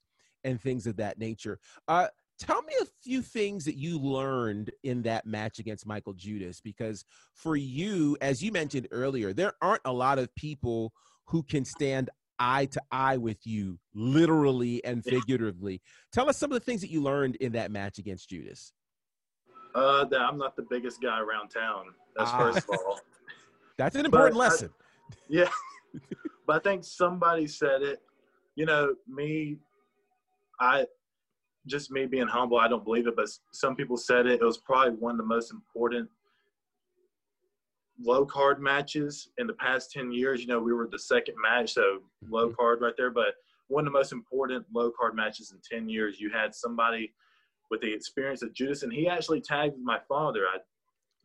[0.45, 1.59] and things of that nature.
[1.89, 2.07] Uh,
[2.39, 7.03] tell me a few things that you learned in that match against Michael Judas, because
[7.33, 10.93] for you, as you mentioned earlier, there aren't a lot of people
[11.25, 15.81] who can stand eye to eye with you, literally and figuratively.
[16.13, 18.73] Tell us some of the things that you learned in that match against Judas.
[19.73, 21.87] Uh, that I'm not the biggest guy around town.
[22.15, 22.37] That's Ah.
[22.37, 22.99] first of all.
[23.77, 24.69] That's an important But I- lesson.
[25.27, 25.49] Yeah.
[26.47, 28.01] but I think somebody said it.
[28.55, 29.57] You know, me,
[30.59, 30.85] I,
[31.67, 34.41] just me being humble, I don't believe it, but some people said it.
[34.41, 36.09] It was probably one of the most important
[37.99, 40.41] low card matches in the past 10 years.
[40.41, 42.33] You know, we were the second match, so mm-hmm.
[42.33, 43.35] low card right there, but
[43.67, 46.19] one of the most important low card matches in 10 years.
[46.19, 47.13] You had somebody
[47.71, 50.45] with the experience of Judas, and he actually tagged my father.
[50.45, 50.57] I,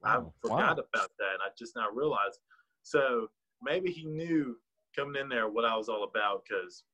[0.03, 0.33] I Wow.
[0.41, 2.41] forgot about that, and I just now realized.
[2.83, 3.29] So
[3.63, 4.57] maybe he knew
[4.97, 6.85] coming in there what I was all about because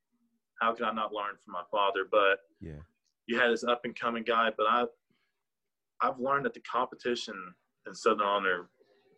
[0.61, 2.07] how could I not learn from my father?
[2.11, 2.81] But Yeah.
[3.27, 4.85] you had this up and coming guy, but I
[6.03, 7.55] I've learned that the competition
[7.87, 8.69] in Southern Honor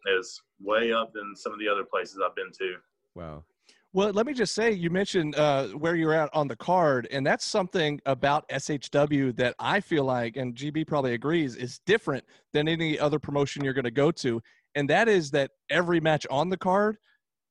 [0.06, 2.76] is way up than some of the other places I've been to.
[3.16, 3.44] Wow.
[3.92, 7.26] Well, let me just say, you mentioned uh, where you're at on the card, and
[7.26, 12.68] that's something about SHW that I feel like, and GB probably agrees, is different than
[12.68, 14.40] any other promotion you're going to go to.
[14.76, 16.98] And that is that every match on the card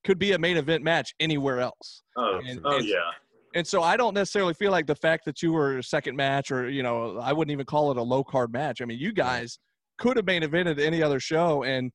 [0.06, 2.04] could be a main event match anywhere else.
[2.16, 3.12] Oh, And- oh and- yeah.
[3.58, 6.52] And so I don't necessarily feel like the fact that you were a second match,
[6.52, 8.84] or you know, I wouldn't even call it a low card match.
[8.84, 9.58] I mean, you guys
[9.98, 11.92] could have main evented any other show, and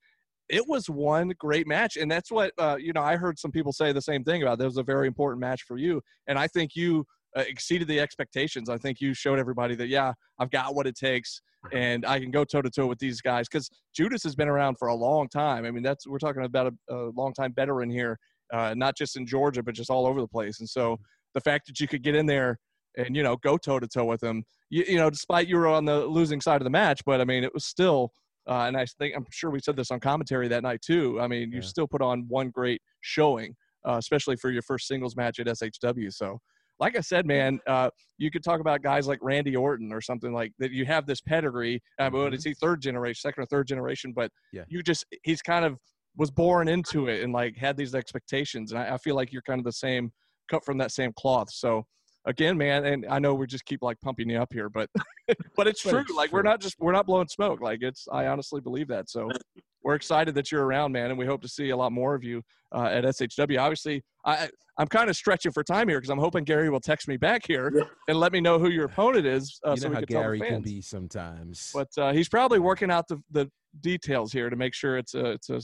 [0.49, 1.97] it was one great match.
[1.97, 3.01] And that's what uh, you know.
[3.01, 4.61] I heard some people say the same thing about.
[4.61, 8.01] It was a very important match for you, and I think you uh, exceeded the
[8.01, 8.69] expectations.
[8.69, 12.33] I think you showed everybody that yeah, I've got what it takes, and I can
[12.33, 15.29] go toe to toe with these guys because Judas has been around for a long
[15.29, 15.65] time.
[15.65, 18.19] I mean, that's we're talking about a, a long time veteran here,
[18.53, 20.59] uh, not just in Georgia, but just all over the place.
[20.59, 20.99] And so
[21.35, 22.59] the fact that you could get in there
[22.97, 25.67] and you know go toe to toe with them, you, you know, despite you were
[25.69, 28.13] on the losing side of the match, but I mean, it was still.
[28.49, 31.21] Uh, and I think I'm sure we said this on commentary that night too.
[31.21, 33.55] I mean, you still put on one great showing,
[33.89, 36.13] uh, especially for your first singles match at SHW.
[36.13, 36.41] So,
[36.81, 40.33] like I said, man, uh, you could talk about guys like Randy Orton or something
[40.33, 40.73] like that.
[40.73, 41.81] You have this pedigree.
[42.01, 42.35] Uh, but Mhm.
[42.35, 44.13] is he third generation, second or third generation?
[44.13, 44.65] But Yeah.
[44.67, 45.79] you just he's kind of
[46.17, 48.73] was born into it and like had these expectations.
[48.73, 50.13] And I, I feel like you're kind of the same,
[50.51, 51.51] cut from that same cloth.
[51.53, 51.85] So
[52.27, 54.89] again, man, and I know we just keep like pumping you up here, but
[55.57, 55.99] but it's true.
[55.99, 57.61] it's like we're not just we're not blowing smoke.
[57.61, 59.11] Like it's I honestly believe that.
[59.11, 59.29] So
[59.83, 62.23] we're excited that you're around, man, and we hope to see a lot more of
[62.23, 62.43] you
[62.75, 63.61] uh, at SHW.
[63.61, 67.07] Obviously, I I'm kind of stretching for time here because I'm hoping Gary will text
[67.09, 67.83] me back here Yeah.
[68.09, 70.09] and let me know who your opponent is, uh, you so know we how can
[70.09, 71.71] tell Gary the can be sometimes.
[71.75, 73.51] But uh, he's probably working out the, the
[73.81, 75.61] details here to make sure it's a it's a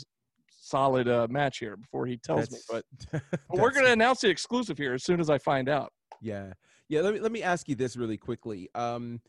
[0.68, 2.59] solid uh, match here before he tells me.
[2.70, 5.92] But, but we're going to announce the exclusive here as soon as I find out.
[6.20, 6.52] Yeah.
[6.88, 7.00] Yeah.
[7.00, 8.68] Let me let me ask you this really quickly.
[8.74, 9.20] Um,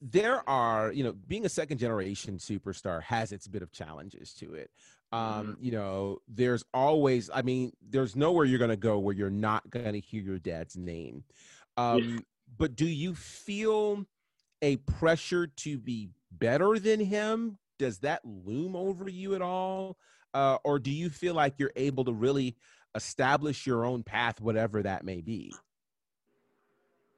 [0.00, 4.54] there are, you know, being a second generation superstar has its bit of challenges to
[4.54, 4.70] it.
[5.10, 9.68] Um, you know, there's always, I mean, there's nowhere you're gonna go where you're not
[9.70, 11.24] gonna hear your dad's name.
[11.76, 12.24] Um,
[12.58, 14.04] but do you feel
[14.62, 17.58] a pressure to be better than him?
[17.78, 19.96] Does that loom over you at all?
[20.34, 22.56] Uh, or do you feel like you're able to really
[22.94, 25.54] establish your own path, whatever that may be?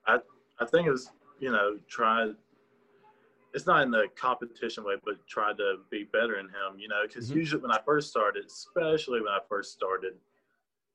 [0.06, 0.18] I
[0.60, 2.30] I think it's you know, try.
[3.52, 7.02] It's not in the competition way, but try to be better in him, you know,
[7.06, 7.36] because Mhm.
[7.36, 10.20] usually when I first started, especially when I first started,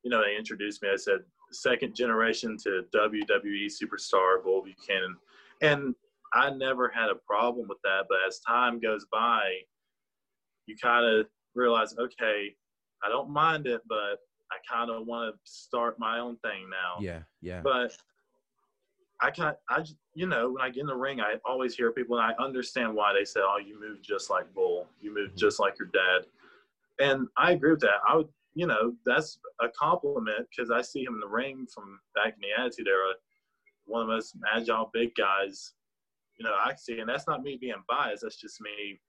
[0.03, 0.89] you know, they introduced me.
[0.89, 5.17] I said second generation to WWE superstar Bull Buchanan,
[5.61, 5.95] and
[6.33, 8.05] I never had a problem with that.
[8.07, 9.65] But as time goes by,
[10.65, 12.55] you kind of realize, okay,
[13.03, 14.19] I don't mind it, but
[14.51, 17.61] I kind of want to start my own thing now Yeah, yeah.
[17.61, 17.97] but
[19.21, 19.57] I can't.
[19.69, 22.43] I you know, when I get in the ring, I always hear people, and I
[22.43, 24.87] understand why they say, "Oh, you move just like Bull.
[24.99, 25.37] You move Mhm.
[25.37, 26.27] just like your dad,"
[26.99, 28.01] and I agree with that.
[28.07, 31.99] I would, you know, that's a compliment because I see him in the ring from
[32.13, 33.13] back in the Attitude Era,
[33.85, 35.73] one of the most agile big guys,
[36.37, 38.23] you know, I see, and that's not me being biased.
[38.23, 38.99] That's just me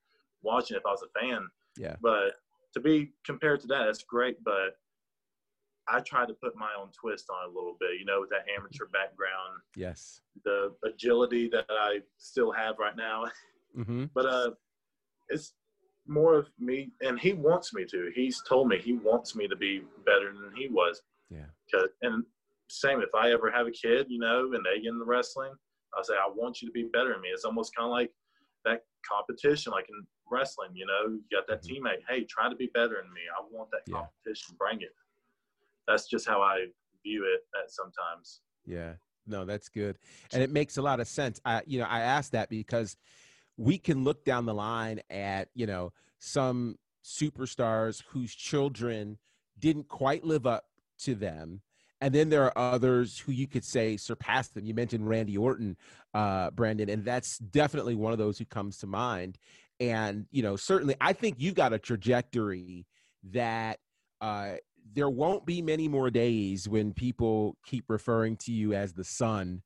[0.43, 1.49] watching if I was a fan.
[1.77, 1.97] Yeah.
[2.01, 2.37] But
[2.77, 4.37] to be compared to that, that's great.
[4.45, 4.77] But
[5.89, 8.31] I try to put my own twist on it a little bit, you know, with
[8.31, 10.20] that amateur background, Yes.
[10.45, 13.24] the agility that I still have right now.
[13.77, 14.05] Mm-hmm.
[14.14, 14.51] But uh,
[15.29, 15.55] it's
[16.07, 18.11] more of me, and he wants me to.
[18.14, 21.03] He's told me he wants me to be better than he was.
[21.31, 21.47] Yeah.
[21.72, 22.24] 'Cause- and
[22.68, 25.53] same, if I ever have a kid, you know, and they get into wrestling,
[25.97, 27.29] I'll say, I want you to be better than me.
[27.29, 28.12] It's almost kind of like
[28.64, 31.81] that competition, like in wrestling, you know, you got that Mhm.
[31.81, 33.22] teammate, hey, try to be better than me.
[33.37, 33.95] I want that Yeah.
[33.97, 34.57] competition.
[34.57, 34.95] Bring it.
[35.87, 36.66] That's just how I
[37.03, 38.43] view it at sometimes.
[38.64, 38.97] Yeah.
[39.27, 39.99] No, that's good.
[40.33, 41.41] And it makes a lot of sense.
[41.45, 42.97] I you know, I asked that because
[43.57, 49.18] we can look down the line at, you know, some superstars whose children
[49.59, 50.68] didn't quite live up
[50.99, 51.62] to them.
[52.01, 54.66] And then there are others who you could say surpassed them.
[54.66, 55.79] You mentioned Randy Orton,
[56.12, 59.39] uh, Brandon, and that's definitely one of those who comes to mind.
[59.81, 62.87] And, you know, certainly I think you've got a trajectory
[63.33, 63.79] that
[64.20, 64.55] uh,
[64.95, 69.62] there won't be many more days when people keep referring to you as the son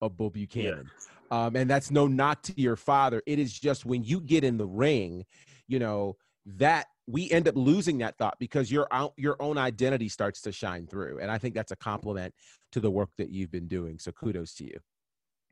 [0.00, 0.90] of Bull Buchanan.
[1.30, 3.22] Um, and that's no knock to your father.
[3.26, 5.24] It is just when you get in the ring,
[5.66, 8.86] you know, that we end up losing that thought because your
[9.16, 11.18] your own identity starts to shine through.
[11.20, 12.34] And I think that's a compliment
[12.72, 13.98] to the work that you've been doing.
[13.98, 14.78] So kudos to you.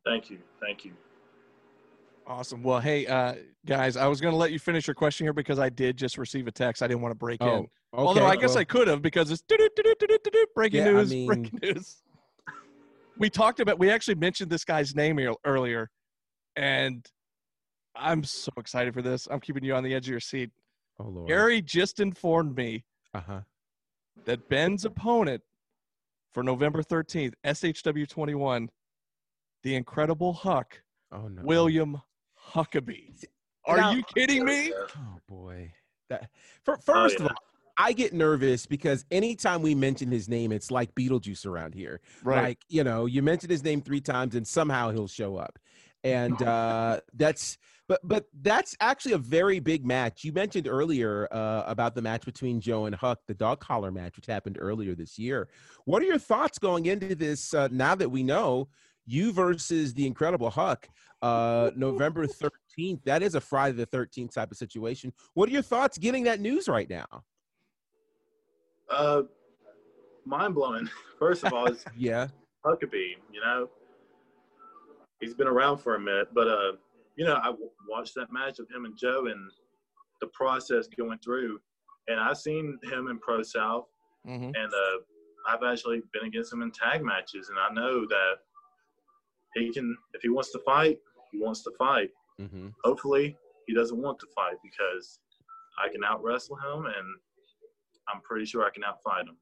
[0.05, 0.39] Thank you.
[0.61, 0.93] Thank you.
[2.27, 2.63] Awesome.
[2.63, 3.35] Well, hey, uh,
[3.67, 6.19] guys, I was going to let you finish your question here because I did just
[6.19, 6.83] receive a text.
[6.83, 7.67] I didn't want to break in.
[7.93, 9.43] Although I guess well, I could have because it's
[10.55, 11.97] breaking Yeah, I news, mean- breaking news.
[13.19, 15.91] We talked about, we actually mentioned this guy's name earlier,
[16.57, 17.07] and
[17.95, 19.29] I'm so excited for this.
[19.31, 20.51] I'm keeping you on the edge of your seat.
[20.99, 21.29] Oh Lord.
[21.29, 23.41] Gary just informed me Uh huh.
[24.25, 25.43] that Ben's opponent
[26.33, 28.71] for November 13th, SHW 21,
[29.63, 30.81] the Incredible Huck,
[31.13, 31.43] Oh no.
[31.43, 32.01] William
[32.53, 33.25] Huckabee.
[33.65, 34.73] Are Now- you kidding me?
[34.75, 35.73] Oh boy.
[36.09, 36.29] That
[36.65, 37.29] for, first of yeah.
[37.29, 37.37] all,
[37.79, 42.01] I get nervous because anytime we mention his name, it's like Beetlejuice around here.
[42.23, 42.43] Right.
[42.43, 45.59] Like, you know, you mention his name three times and somehow he'll show up.
[46.05, 47.57] And uh that's
[47.89, 50.25] but but that's actually a very big match.
[50.25, 54.17] You mentioned earlier uh about the match between Joe and Huck, the dog collar match,
[54.17, 55.49] which happened earlier this year.
[55.85, 58.69] What are your thoughts going into this uh, now that we know
[59.07, 60.89] you versus the incredible Huck,
[61.23, 63.03] uh November 13th?
[63.05, 65.13] That is a Friday the 13th type of situation.
[65.35, 67.07] What are your thoughts getting that news right now?
[68.91, 69.23] Uh,
[70.25, 70.89] mind blowing.
[71.19, 72.29] First of all, it's Yeah.
[72.65, 73.15] Huckabee.
[73.33, 73.69] You know,
[75.21, 76.73] he's been around for a minute, but uh,
[77.17, 79.51] you know, I w- watched that match of him and Joe and
[80.21, 81.59] the process going through,
[82.09, 83.87] and I've seen him in Pro South,
[84.25, 84.45] Mm-hmm.
[84.55, 84.99] and uh,
[85.49, 88.35] I've actually been against him in tag matches, and I know that
[89.55, 90.99] he can, if he wants to fight,
[91.31, 92.11] he wants to fight.
[92.41, 92.69] Mm-hmm.
[92.85, 93.37] Hopefully,
[93.67, 95.21] he doesn't want to fight because
[95.83, 97.07] I can out wrestle him, and
[98.13, 99.37] I'm pretty sure I can outfight him.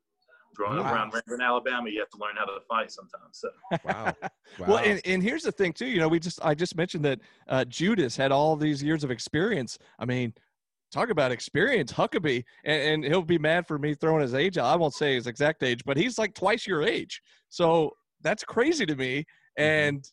[0.57, 3.41] Growing up around Rankin, Alabama, you have to learn how to fight sometimes.
[3.41, 3.49] So.
[3.85, 4.15] Wow.
[4.23, 4.67] wow.
[4.67, 5.87] Well, and, and here's the thing too.
[5.87, 9.13] You know, we just I just mentioned that uh, Judas had all these years of
[9.13, 9.79] experience.
[10.01, 10.35] I mean,
[10.91, 14.59] talk about experience, Huckabee, and, and he'll be mad for me throwing his age.
[14.59, 14.67] out.
[14.67, 17.23] I won't say his exact age, but he's like twice your age.
[17.49, 17.93] So
[18.23, 19.25] that's crazy to me.
[19.61, 20.05] And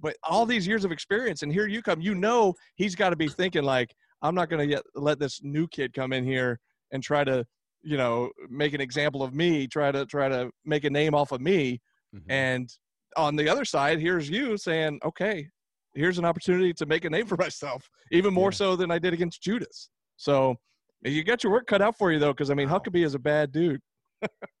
[0.00, 2.00] but all these years of experience, and here you come.
[2.00, 5.66] You know, he's got to be thinking like, I'm not going to let this new
[5.68, 6.60] kid come in here
[6.92, 7.44] and try to,
[7.82, 9.66] you know, make an example of me.
[9.66, 11.80] Try to try to make a name off of me.
[12.14, 12.22] Mhm.
[12.28, 12.70] And
[13.16, 15.48] on the other side, here's you saying, okay,
[15.94, 18.56] here's an opportunity to make a name for myself, even more Yeah.
[18.56, 19.90] so than I did against Judas.
[20.16, 20.56] So
[21.02, 22.78] you got your work cut out for you, though, because I mean, Wow.
[22.78, 23.80] Huckabee is a bad dude.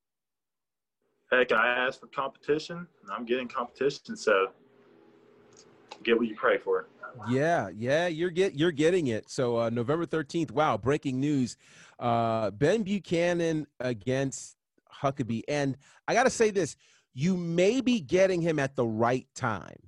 [1.30, 4.16] Heck, I asked for competition, and I'm getting competition.
[4.16, 4.48] So
[6.02, 6.88] get what you pray for.
[7.28, 9.28] Yeah, yeah, you're get you're getting it.
[9.28, 10.50] So uh, November thirteenth.
[10.50, 11.56] Wow, breaking news:
[11.98, 14.56] uh, Ben Buchanan against
[15.02, 15.76] Huckabee, and
[16.06, 16.76] I got to say this:
[17.14, 19.78] you may be getting him at the right time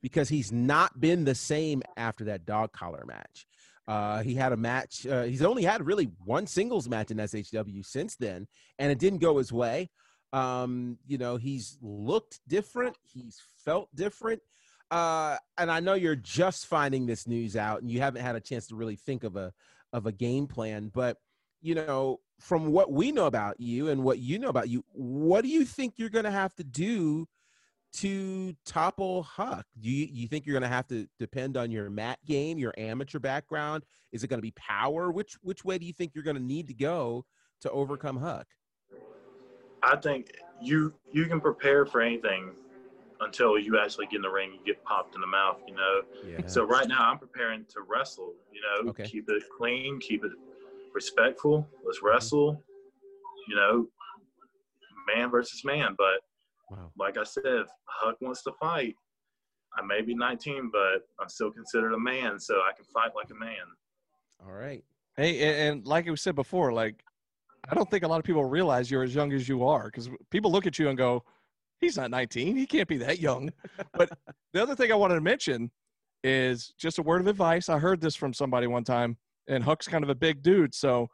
[0.00, 3.46] because he's not been the same after that dog collar match.
[3.86, 5.06] Uh, he had a match.
[5.06, 8.46] Uh, he's only had really one singles match in SHW since then,
[8.78, 9.90] and it didn't go his way.
[10.32, 12.96] Um, you know, he's looked different.
[13.12, 14.42] He's felt different.
[14.90, 18.40] Uh and i know you're just finding this news out and you haven't had a
[18.40, 19.52] chance to really think of a
[19.92, 21.18] of a game plan but
[21.60, 25.42] you know from what we know about you and what you know about you what
[25.42, 27.28] do you think you're going to have to do
[27.90, 29.64] to topple huck?
[29.80, 32.74] Do you, you think you're going to have to depend on your mat game your
[32.76, 33.84] amateur background?
[34.12, 35.10] Is it going to be power?
[35.10, 37.24] Which which way do you think you're going to need to go
[37.62, 38.46] to overcome huck
[39.82, 42.50] I think you you can prepare for anything
[43.20, 45.58] until you actually get in the ring and get popped in the mouth.
[45.66, 46.00] You know.
[46.26, 48.34] yeah So right now I'm preparing to wrestle.
[48.52, 49.04] You know, Okay.
[49.04, 50.32] keep it clean, keep it
[50.94, 51.68] respectful.
[51.84, 52.62] Let's wrestle.
[53.48, 53.86] You know,
[55.14, 55.94] man versus man.
[55.96, 56.20] But
[56.70, 56.92] Wow.
[56.98, 58.94] like I said, if Huck wants to fight,
[59.78, 63.30] I may be 19, but I'm still considered a man, so I can fight like
[63.30, 63.64] a man.
[64.44, 64.84] All right.
[65.16, 67.02] Hey, and, and like we said before, like
[67.70, 70.08] I don't think a lot of people realize you're as young as you are because
[70.30, 71.22] people look at you and go,
[71.80, 72.56] "He's not 19.
[72.56, 73.52] He can't be that young."
[73.92, 74.10] But
[74.52, 75.70] the other thing I wanted to mention
[76.24, 77.68] is just a word of advice.
[77.68, 79.16] I heard this from somebody one time,
[79.48, 81.08] and Huck's kind of a big dude, so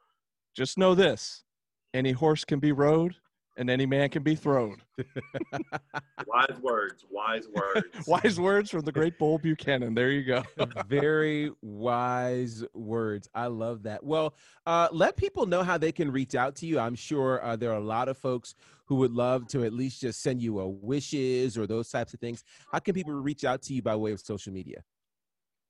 [0.56, 1.44] just know this:
[1.92, 3.16] any horse can be rode,
[3.56, 4.76] and any man can be thrown.
[6.26, 7.86] Wise words, wise words.
[8.06, 9.94] Wise words from the great Bull Buchanan.
[9.94, 10.42] There you go.
[10.88, 13.28] Very wise words.
[13.34, 14.02] I love that.
[14.02, 14.34] Well,
[14.66, 16.78] uh, let people know how they can reach out to you.
[16.78, 18.54] I'm sure uh, there are a lot of folks
[18.86, 22.20] who would love to at least just send you a wishes or those types of
[22.20, 22.44] things.
[22.70, 24.82] How can people reach out to you by way of social media?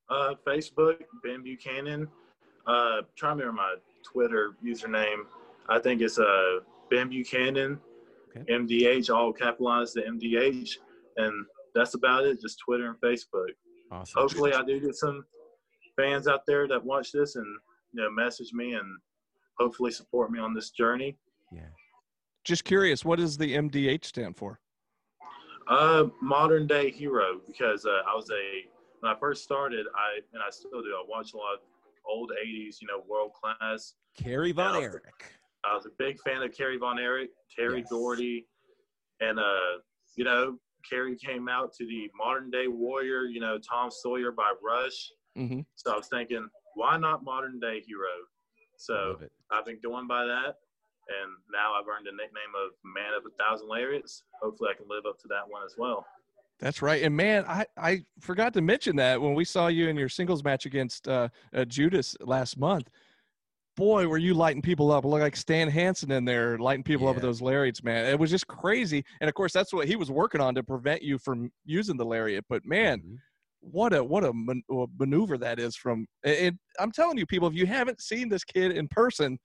[0.09, 2.09] Uh, Facebook, Ben Buchanan.
[2.67, 5.25] Uh, try to remember my Twitter username.
[5.69, 6.61] I think it's uh,
[6.95, 7.81] Ben Buchanan,
[8.37, 8.53] Okay.
[8.53, 10.79] MDH, all capitalized the MDH.
[11.19, 13.51] And that's about it, just Twitter and Facebook.
[13.93, 14.21] Awesome.
[14.21, 15.25] Hopefully, I do get some
[15.97, 17.47] fans out there that watch this and
[17.93, 18.87] you know message me and
[19.61, 21.17] hopefully support me on this journey.
[21.53, 21.61] Yeah.
[22.43, 24.59] Just curious, what does the MDH stand for?
[25.69, 28.67] Uh, modern day hero because uh, I was a
[29.01, 30.89] when I first started, I and I still do.
[30.89, 31.61] I watch a lot of
[32.05, 33.95] old '80s, you know, world class.
[34.17, 34.89] Kerry Von Yeah.
[34.89, 35.25] Erich.
[35.71, 37.89] I was a big fan of Kerry Von Erich, Terry Yes.
[37.91, 38.47] Gordy,
[39.21, 39.79] and uh,
[40.17, 40.59] you know,
[40.89, 45.11] Kerry came out to the modern day warrior, you know, Tom Sawyer by Rush.
[45.37, 48.09] hmm So I was thinking, why not modern day hero?
[48.77, 49.19] So
[49.51, 50.57] I've been going by that,
[51.09, 54.25] and now I've earned a nickname of Man of a Thousand Lariats.
[54.43, 56.05] Hopefully, I can live up to that one as well.
[56.61, 57.03] That's right.
[57.03, 60.43] And man, I, I forgot to mention that when we saw you in your singles
[60.45, 62.91] match against uh, uh, Judas last month.
[63.77, 65.05] Boy, were you lighting people up.
[65.05, 68.07] Look like Stan Hansen in there lighting people up with those lariats, man.
[68.07, 69.05] It was just crazy.
[69.21, 72.05] And of course, that's what he was working on to prevent you from using the
[72.05, 72.45] lariat.
[72.49, 73.17] But man, Mhm.
[73.61, 76.07] what a what a man, uh, maneuver that is from.
[76.23, 79.39] And I'm telling you, people, if you haven't seen this kid in person,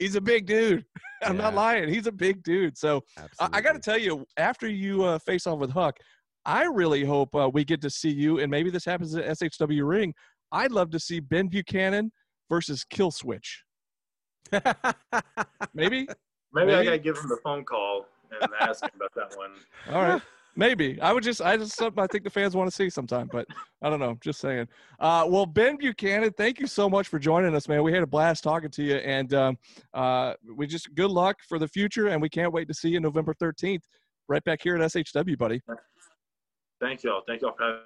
[0.00, 0.84] he's a big dude.
[1.22, 1.88] I'm not lying.
[1.88, 2.76] He's a big dude.
[2.76, 3.02] So
[3.38, 5.96] I, I got to tell you, after you uh, face off with Huck,
[6.44, 9.86] I really hope uh, we get to see you, and maybe this happens at SHW
[9.86, 10.14] Ring.
[10.50, 12.10] I'd love to see Ben Buchanan
[12.48, 13.62] versus Kill Switch.
[15.74, 16.08] Maybe.
[16.52, 19.52] Maybe, I gotta give him the phone call and ask him about that one.
[19.94, 20.22] All right.
[20.56, 21.00] Maybe.
[21.00, 23.46] I would just, I just, something I think the fans want to see sometime, but
[23.80, 24.18] I don't know.
[24.20, 24.66] Just saying.
[24.98, 27.84] Uh, well, Ben Buchanan, thank you so much for joining us, man.
[27.84, 29.58] We had a blast talking to you, and um,
[29.94, 32.98] uh, we just good luck for the future, and we can't wait to see you
[32.98, 33.82] November 13th,
[34.26, 35.62] right back here at SHW, buddy.
[36.80, 37.22] Thank y'all.
[37.24, 37.80] Thank y'all for having.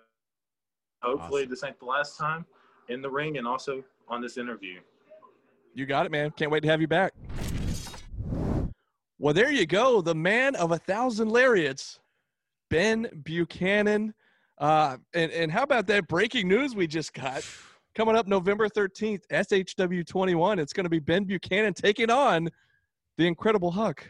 [1.02, 1.50] Hopefully, Awesome.
[1.50, 2.46] this ain't the last time
[2.88, 4.80] in the ring and also on this interview.
[5.74, 6.30] You got it, man.
[6.32, 7.12] Can't wait to have you back.
[9.18, 10.00] Well, there you go.
[10.02, 12.00] The man of a thousand lariats,
[12.70, 14.14] Ben Buchanan.
[14.58, 17.44] Uh, and, and how about that breaking news we just got?
[17.94, 20.58] Coming up November 13th, SHW 21.
[20.58, 22.48] It's going to be Ben Buchanan taking on
[23.18, 24.04] the incredible Huck,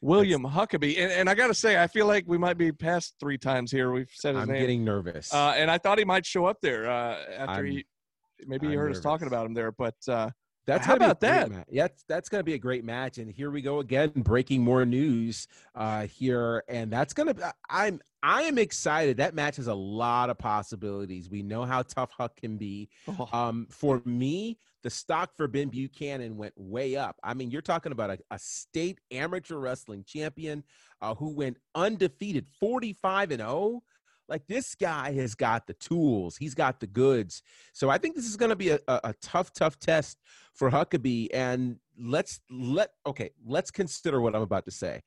[0.00, 0.98] William Huckabee.
[0.98, 3.70] And, and I got to say, I feel like we might be past three times
[3.70, 3.92] here.
[3.92, 4.56] We've said his name.
[4.56, 5.32] I'm getting nervous.
[5.32, 7.84] Uh, and I thought he might show up there uh, after I'm- he
[8.46, 9.70] maybe he I'm heard us talking about him there.
[9.70, 10.30] But uh,
[10.66, 11.50] That's how gonna be a about that?
[11.50, 11.66] match.
[11.70, 13.18] Yeah, that's, that's going to be a great match.
[13.18, 17.54] And here we go again, breaking more news uh, here, and that's going to.
[17.68, 19.16] I'm I am excited.
[19.16, 21.30] That match has a lot of possibilities.
[21.30, 22.88] We know how tough Huck can be.
[23.08, 27.16] oh, Um, for me, the stock for Ben Buchanan went way up.
[27.22, 30.64] I mean, you're talking about a, a state amateur wrestling champion
[31.00, 33.82] uh, who went undefeated, 45 and 0.
[34.30, 37.42] Like this guy has got the tools, he's got the goods.
[37.72, 40.18] So I think this is going to be a, a, a tough, tough test
[40.54, 41.28] for Huckabee.
[41.34, 45.02] And let's let okay, let's consider what I'm about to say.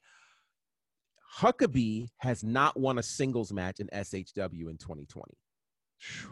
[1.39, 5.34] Huckabee has not won a singles match in SHW in 2020.
[5.97, 6.30] Phew.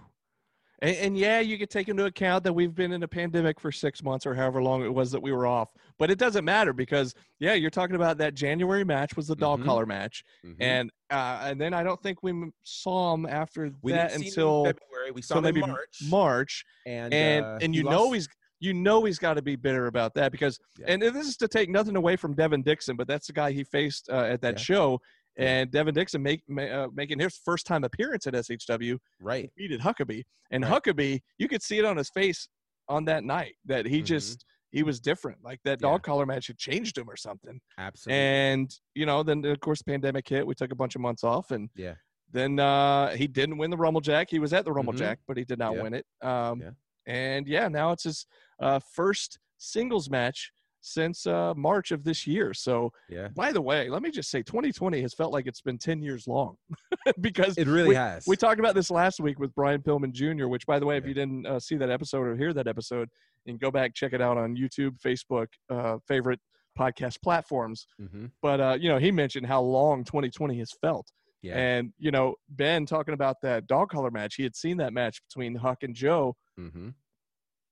[0.81, 3.71] And, and yeah, you could take into account that we've been in a pandemic for
[3.71, 5.69] six months or however long it was that we were off.
[5.99, 9.59] But it doesn't matter because yeah, you're talking about that January match was the dog
[9.61, 9.65] Mhm.
[9.65, 10.23] collar match,
[10.59, 14.25] and uh, and then I don't think we saw him after We that didn't see
[14.25, 15.11] him in until February.
[15.11, 15.99] We saw him in maybe March.
[16.09, 18.27] March, and and uh, and you know he's
[18.59, 20.85] you know he's got to be bitter about that because Yeah.
[20.89, 23.63] and this is to take nothing away from Devin Dixon, but that's the guy he
[23.63, 24.63] faced uh, at that Yeah.
[24.63, 25.01] show.
[25.41, 25.47] Yeah.
[25.61, 29.49] And Devin Dixon make, uh, making his first time appearance at SHW right.
[29.55, 30.23] defeated Huckabee.
[30.51, 30.83] And Right.
[30.83, 32.47] Huckabee, you could see it on his face
[32.87, 34.05] on that night that he Mhm.
[34.05, 35.43] just he was different.
[35.43, 35.89] Like that Yeah.
[35.89, 37.59] dog collar match had changed him or something.
[37.77, 38.17] Absolutely.
[38.17, 40.47] And you know, then of course pandemic hit.
[40.47, 41.95] We took a bunch of months off, and Yeah.
[42.31, 44.29] then uh, he didn't win the Rumblejack.
[44.29, 44.97] He was at the Rumble Mhm.
[44.99, 45.81] Jack, but he did not Yeah.
[45.81, 46.05] win it.
[46.21, 46.71] Um, Yeah.
[47.05, 48.25] And yeah, now it's his
[48.59, 50.51] uh, first singles match
[50.81, 52.53] since uh, March of this year.
[52.53, 53.29] So, Yeah.
[53.29, 56.27] by the way, let me just say 2020 has felt like it's been 10 years
[56.27, 56.57] long
[57.21, 58.25] because It really we, has.
[58.27, 61.05] we talked about this last week with Brian Pillman Jr., which, by the way, if
[61.05, 63.07] you didn't uh, see that episode or hear that episode,
[63.47, 66.39] and go back, check it out on YouTube, Facebook, uh, favorite
[66.77, 67.85] podcast platforms.
[67.99, 71.07] hmm But, uh, you know, he mentioned how long 2020 has felt.
[71.41, 71.57] Yeah.
[71.57, 75.21] And, you know, Ben talking about that dog collar match, he had seen that match
[75.27, 76.89] between Huck and Joe, hmm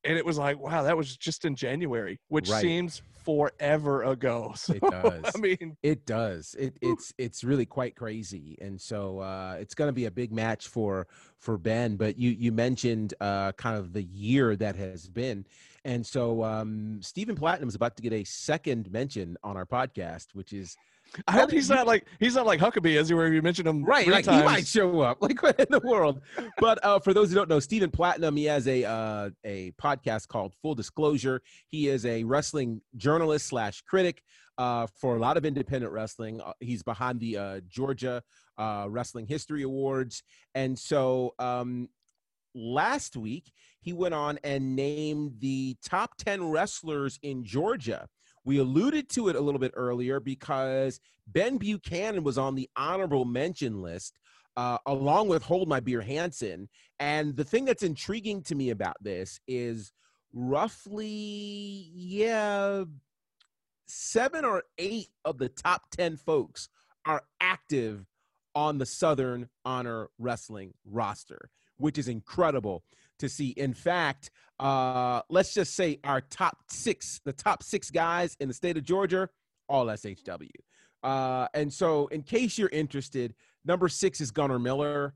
[0.04, 2.62] and it was like, wow, that was just in January, which Right.
[2.62, 4.54] seems forever ago.
[4.56, 5.32] So, It does.
[5.36, 6.56] I mean, It does.
[6.58, 10.32] It it's it's really quite crazy, and so uh, it's going to be a big
[10.32, 11.96] match for for Ben.
[11.96, 15.46] But you you mentioned uh, kind of the year that has been,
[15.86, 20.28] and so um, Stephen Platinum is about to get a second mention on our podcast,
[20.34, 20.76] which is
[21.28, 23.84] I hope he's not like he's not like Huckabee, as you where you mentioned him
[23.84, 24.08] right.
[24.08, 24.38] Like times.
[24.38, 25.20] he might show up.
[25.30, 26.22] Like what in the world?
[26.60, 30.28] But uh, for those who don't know, Stephen Platinum, he has a uh, a podcast
[30.28, 31.42] called Full Disclosure.
[31.68, 34.24] He is a wrestling journalist slash critic
[34.58, 36.42] uh, for a lot of independent wrestling.
[36.42, 38.24] Uh, he's behind the uh, Georgia
[38.58, 40.24] uh, Wrestling History Awards,
[40.56, 41.90] and so um,
[42.56, 43.52] last week
[43.82, 48.08] he went on and named the top ten wrestlers in Georgia.
[48.50, 53.24] We alluded to it a little bit earlier because Ben Buchanan was on the honorable
[53.24, 54.18] mention list,
[54.58, 56.68] uh, along with Hold My Beer Hansen.
[57.00, 59.92] And the thing that's intriguing to me about this is
[60.34, 62.86] roughly, yeah,
[63.86, 66.70] seven or eight of the top 10 folks
[67.06, 68.08] are active
[68.56, 72.84] on the Southern Honor Wrestling roster, which is incredible
[73.20, 73.50] to see.
[73.50, 78.54] In fact, uh, let's just say our top six, the top six guys in the
[78.54, 79.30] state of Georgia,
[79.68, 80.50] all SHW.
[81.02, 83.34] Uh, and so, in case you're interested,
[83.64, 85.14] number six is Gunnar Miller.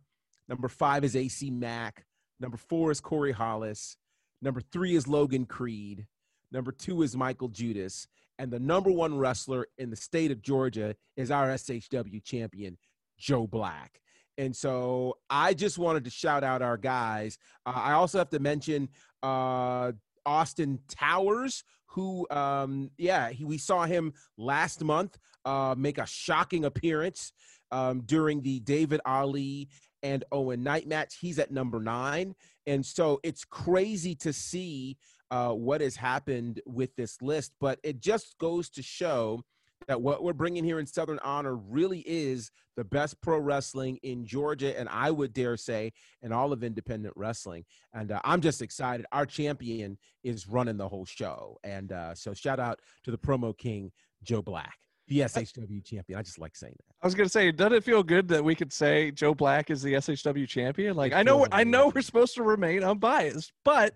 [0.47, 2.05] Number five is AC Mack.
[2.39, 3.97] Number four is Corey Hollis.
[4.41, 6.05] Number three is Logan Creed.
[6.51, 8.07] Number two is Michael Judas.
[8.39, 12.77] And the number one wrestler in the state of Georgia is our SHW champion,
[13.17, 13.99] Joe Black.
[14.37, 17.37] And so I just wanted to shout out our guys.
[17.65, 18.89] Uh, I also have to mention
[19.23, 19.91] uh,
[20.25, 26.65] Austin Towers, who, um, yeah, he, we saw him last month uh, make a shocking
[26.65, 27.33] appearance
[27.71, 29.69] um, during the David Ali
[30.01, 31.17] and Owen Knight match.
[31.19, 32.35] He's at number nine.
[32.67, 34.97] And so it's crazy to see
[35.31, 39.41] uh, what has happened with this list, but it just goes to show
[39.87, 44.25] that what we're bringing here in Southern Honor really is the best pro wrestling in
[44.25, 47.65] Georgia, and I would dare say in all of independent wrestling.
[47.93, 49.05] And uh, I'm just excited.
[49.11, 53.57] Our champion is running the whole show, and uh, so shout out to the promo
[53.57, 53.91] king
[54.23, 54.77] Joe Black,
[55.07, 56.17] the SHW champion.
[56.17, 56.95] I just like saying that.
[57.01, 59.81] I was gonna say, doesn't it feel good that we could say Joe Black is
[59.81, 60.95] the SHW champion?
[60.95, 63.93] Like, I know, I know we're supposed to remain unbiased, but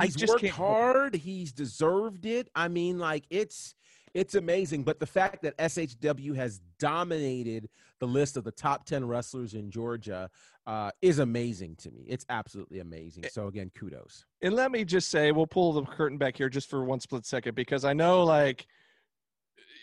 [0.00, 1.14] I He's just worked hard.
[1.14, 2.48] He's deserved it.
[2.54, 3.74] I mean, like it's
[4.16, 4.82] it's amazing.
[4.82, 7.68] But the fact that SHW has dominated
[8.00, 10.30] the list of the top ten wrestlers in Georgia
[10.66, 12.04] uh, is amazing to me.
[12.08, 13.24] It's absolutely amazing.
[13.30, 14.24] So again, kudos.
[14.42, 17.26] and let me just say, we'll pull the curtain back here just for one split
[17.26, 18.66] second because I know, like,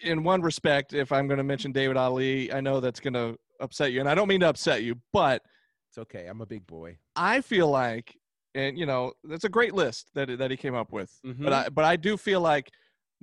[0.04, 3.38] in one respect, if I'm going to mention David Ali, I know that's going to
[3.60, 5.42] upset you, and I don't mean to upset you, but
[5.90, 6.26] It's okay.
[6.26, 6.98] I'm a big boy.
[7.16, 8.18] I feel like,
[8.56, 11.12] and you know, that's a great list that that he came up with.
[11.26, 11.44] Mhm.
[11.44, 12.72] But I but I do feel like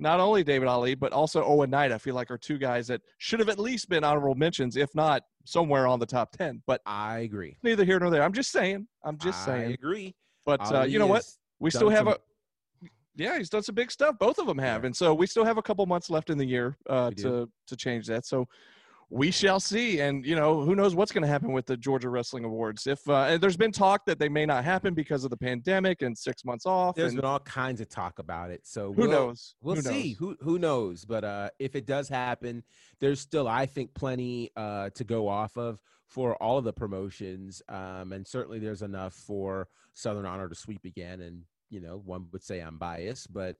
[0.01, 1.91] not only David Ali, but also Owen Knight.
[1.91, 4.93] I feel like are two guys that should have at least been honorable mentions, if
[4.95, 6.61] not somewhere on the top ten.
[6.65, 7.55] But I agree.
[7.63, 8.23] neither here nor there.
[8.23, 8.87] I'm just saying.
[9.05, 9.69] I'm just I saying.
[9.69, 10.15] I agree.
[10.45, 11.23] But uh, you know what?
[11.59, 12.17] We still have some- a.
[13.17, 14.17] Yeah, he's done some big stuff.
[14.17, 14.87] Both of them have, Yeah.
[14.87, 17.75] and so we still have a couple months left in the year uh, to to
[17.75, 18.25] change that.
[18.25, 18.47] So
[19.11, 22.09] we shall see, and you know who knows what's going to happen with the Georgia
[22.09, 22.87] Wrestling Awards.
[22.87, 26.17] If uh, there's been talk that they may not happen because of the pandemic and
[26.17, 26.95] six months off.
[26.95, 28.61] There's and been all kinds of talk about it.
[28.63, 29.55] So who we'll- knows?
[29.61, 29.89] We'll Who see.
[30.09, 30.17] knows?
[30.17, 31.03] Who who knows?
[31.03, 32.63] But uh, if it does happen,
[33.01, 37.61] there's still, I think, plenty uh, to go off of for all of the promotions,
[37.69, 41.19] um, and certainly there's enough for Southern Honor to sweep again.
[41.21, 43.57] And you know, one would say I'm biased, but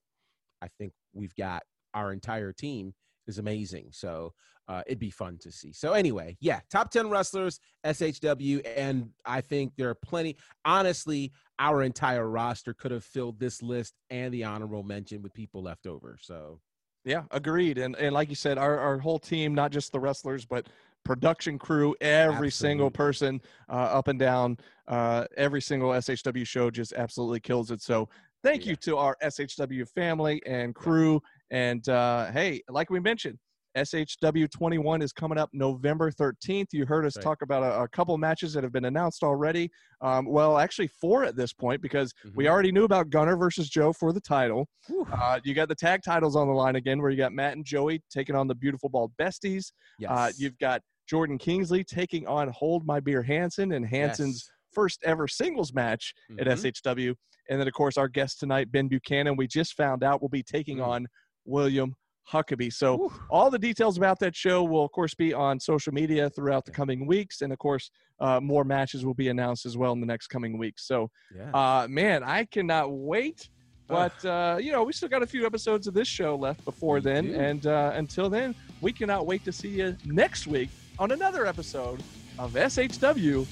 [0.61, 2.93] I think we've got our entire team
[3.27, 3.89] is amazing.
[3.91, 4.33] So
[4.67, 5.73] uh, it'd be fun to see.
[5.73, 10.37] So anyway, yeah, top ten wrestlers, SHW, and I think there are plenty.
[10.65, 15.61] Honestly, our entire roster could have filled this list and the honorable mention with people
[15.61, 16.17] left over.
[16.21, 16.59] So
[17.03, 17.77] Yeah, agreed.
[17.77, 20.67] And and like you said, our, our whole team, not just the wrestlers, but
[21.03, 24.57] production crew, every single person uh, up and down,
[24.87, 27.81] uh, every single SHW show just absolutely kills it.
[27.81, 28.07] So
[28.43, 28.71] thank Yeah.
[28.71, 31.21] you to our SHW family and crew.
[31.51, 33.37] And uh, hey, like we mentioned,
[33.77, 36.65] SHW 21 is coming up November 13th.
[36.73, 37.23] You heard us Right.
[37.23, 39.69] talk about a, a couple matches that have been announced already.
[40.01, 42.49] Um, well, actually, four at this point because we Mhm.
[42.49, 44.67] already knew about Gunner versus Joe for the title.
[45.13, 47.63] Uh, you got the tag titles on the line again, where you got Matt and
[47.65, 49.71] Joey taking on the Beautiful Bald Besties.
[49.99, 50.11] Yes.
[50.11, 54.51] Uh, you've got Jordan Kingsley taking on Hold My Beer Hansen and Hansen's Yes.
[54.73, 56.51] first ever singles match at Mhm.
[56.51, 57.15] SHW.
[57.49, 60.43] And then, of course, our guest tonight, Ben Buchanan, we just found out will be
[60.43, 60.87] taking Mm.
[60.87, 61.07] on
[61.51, 61.95] William
[62.31, 62.71] Huckabee.
[62.71, 63.11] So, Whew.
[63.29, 66.71] all the details about that show will, of course, be on social media throughout the
[66.71, 67.41] coming weeks.
[67.41, 70.57] And, of course, uh, more matches will be announced as well in the next coming
[70.57, 70.87] weeks.
[70.87, 71.51] So, Yeah.
[71.53, 73.49] uh, man, I cannot wait.
[73.87, 76.95] But uh, you know, we still got a few episodes of this show left before
[76.95, 77.33] We then, do.
[77.35, 82.01] and uh, until then, we cannot wait to see you next week on another episode
[82.39, 83.45] of SHW.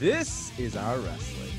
[0.00, 1.53] this is our wrestling.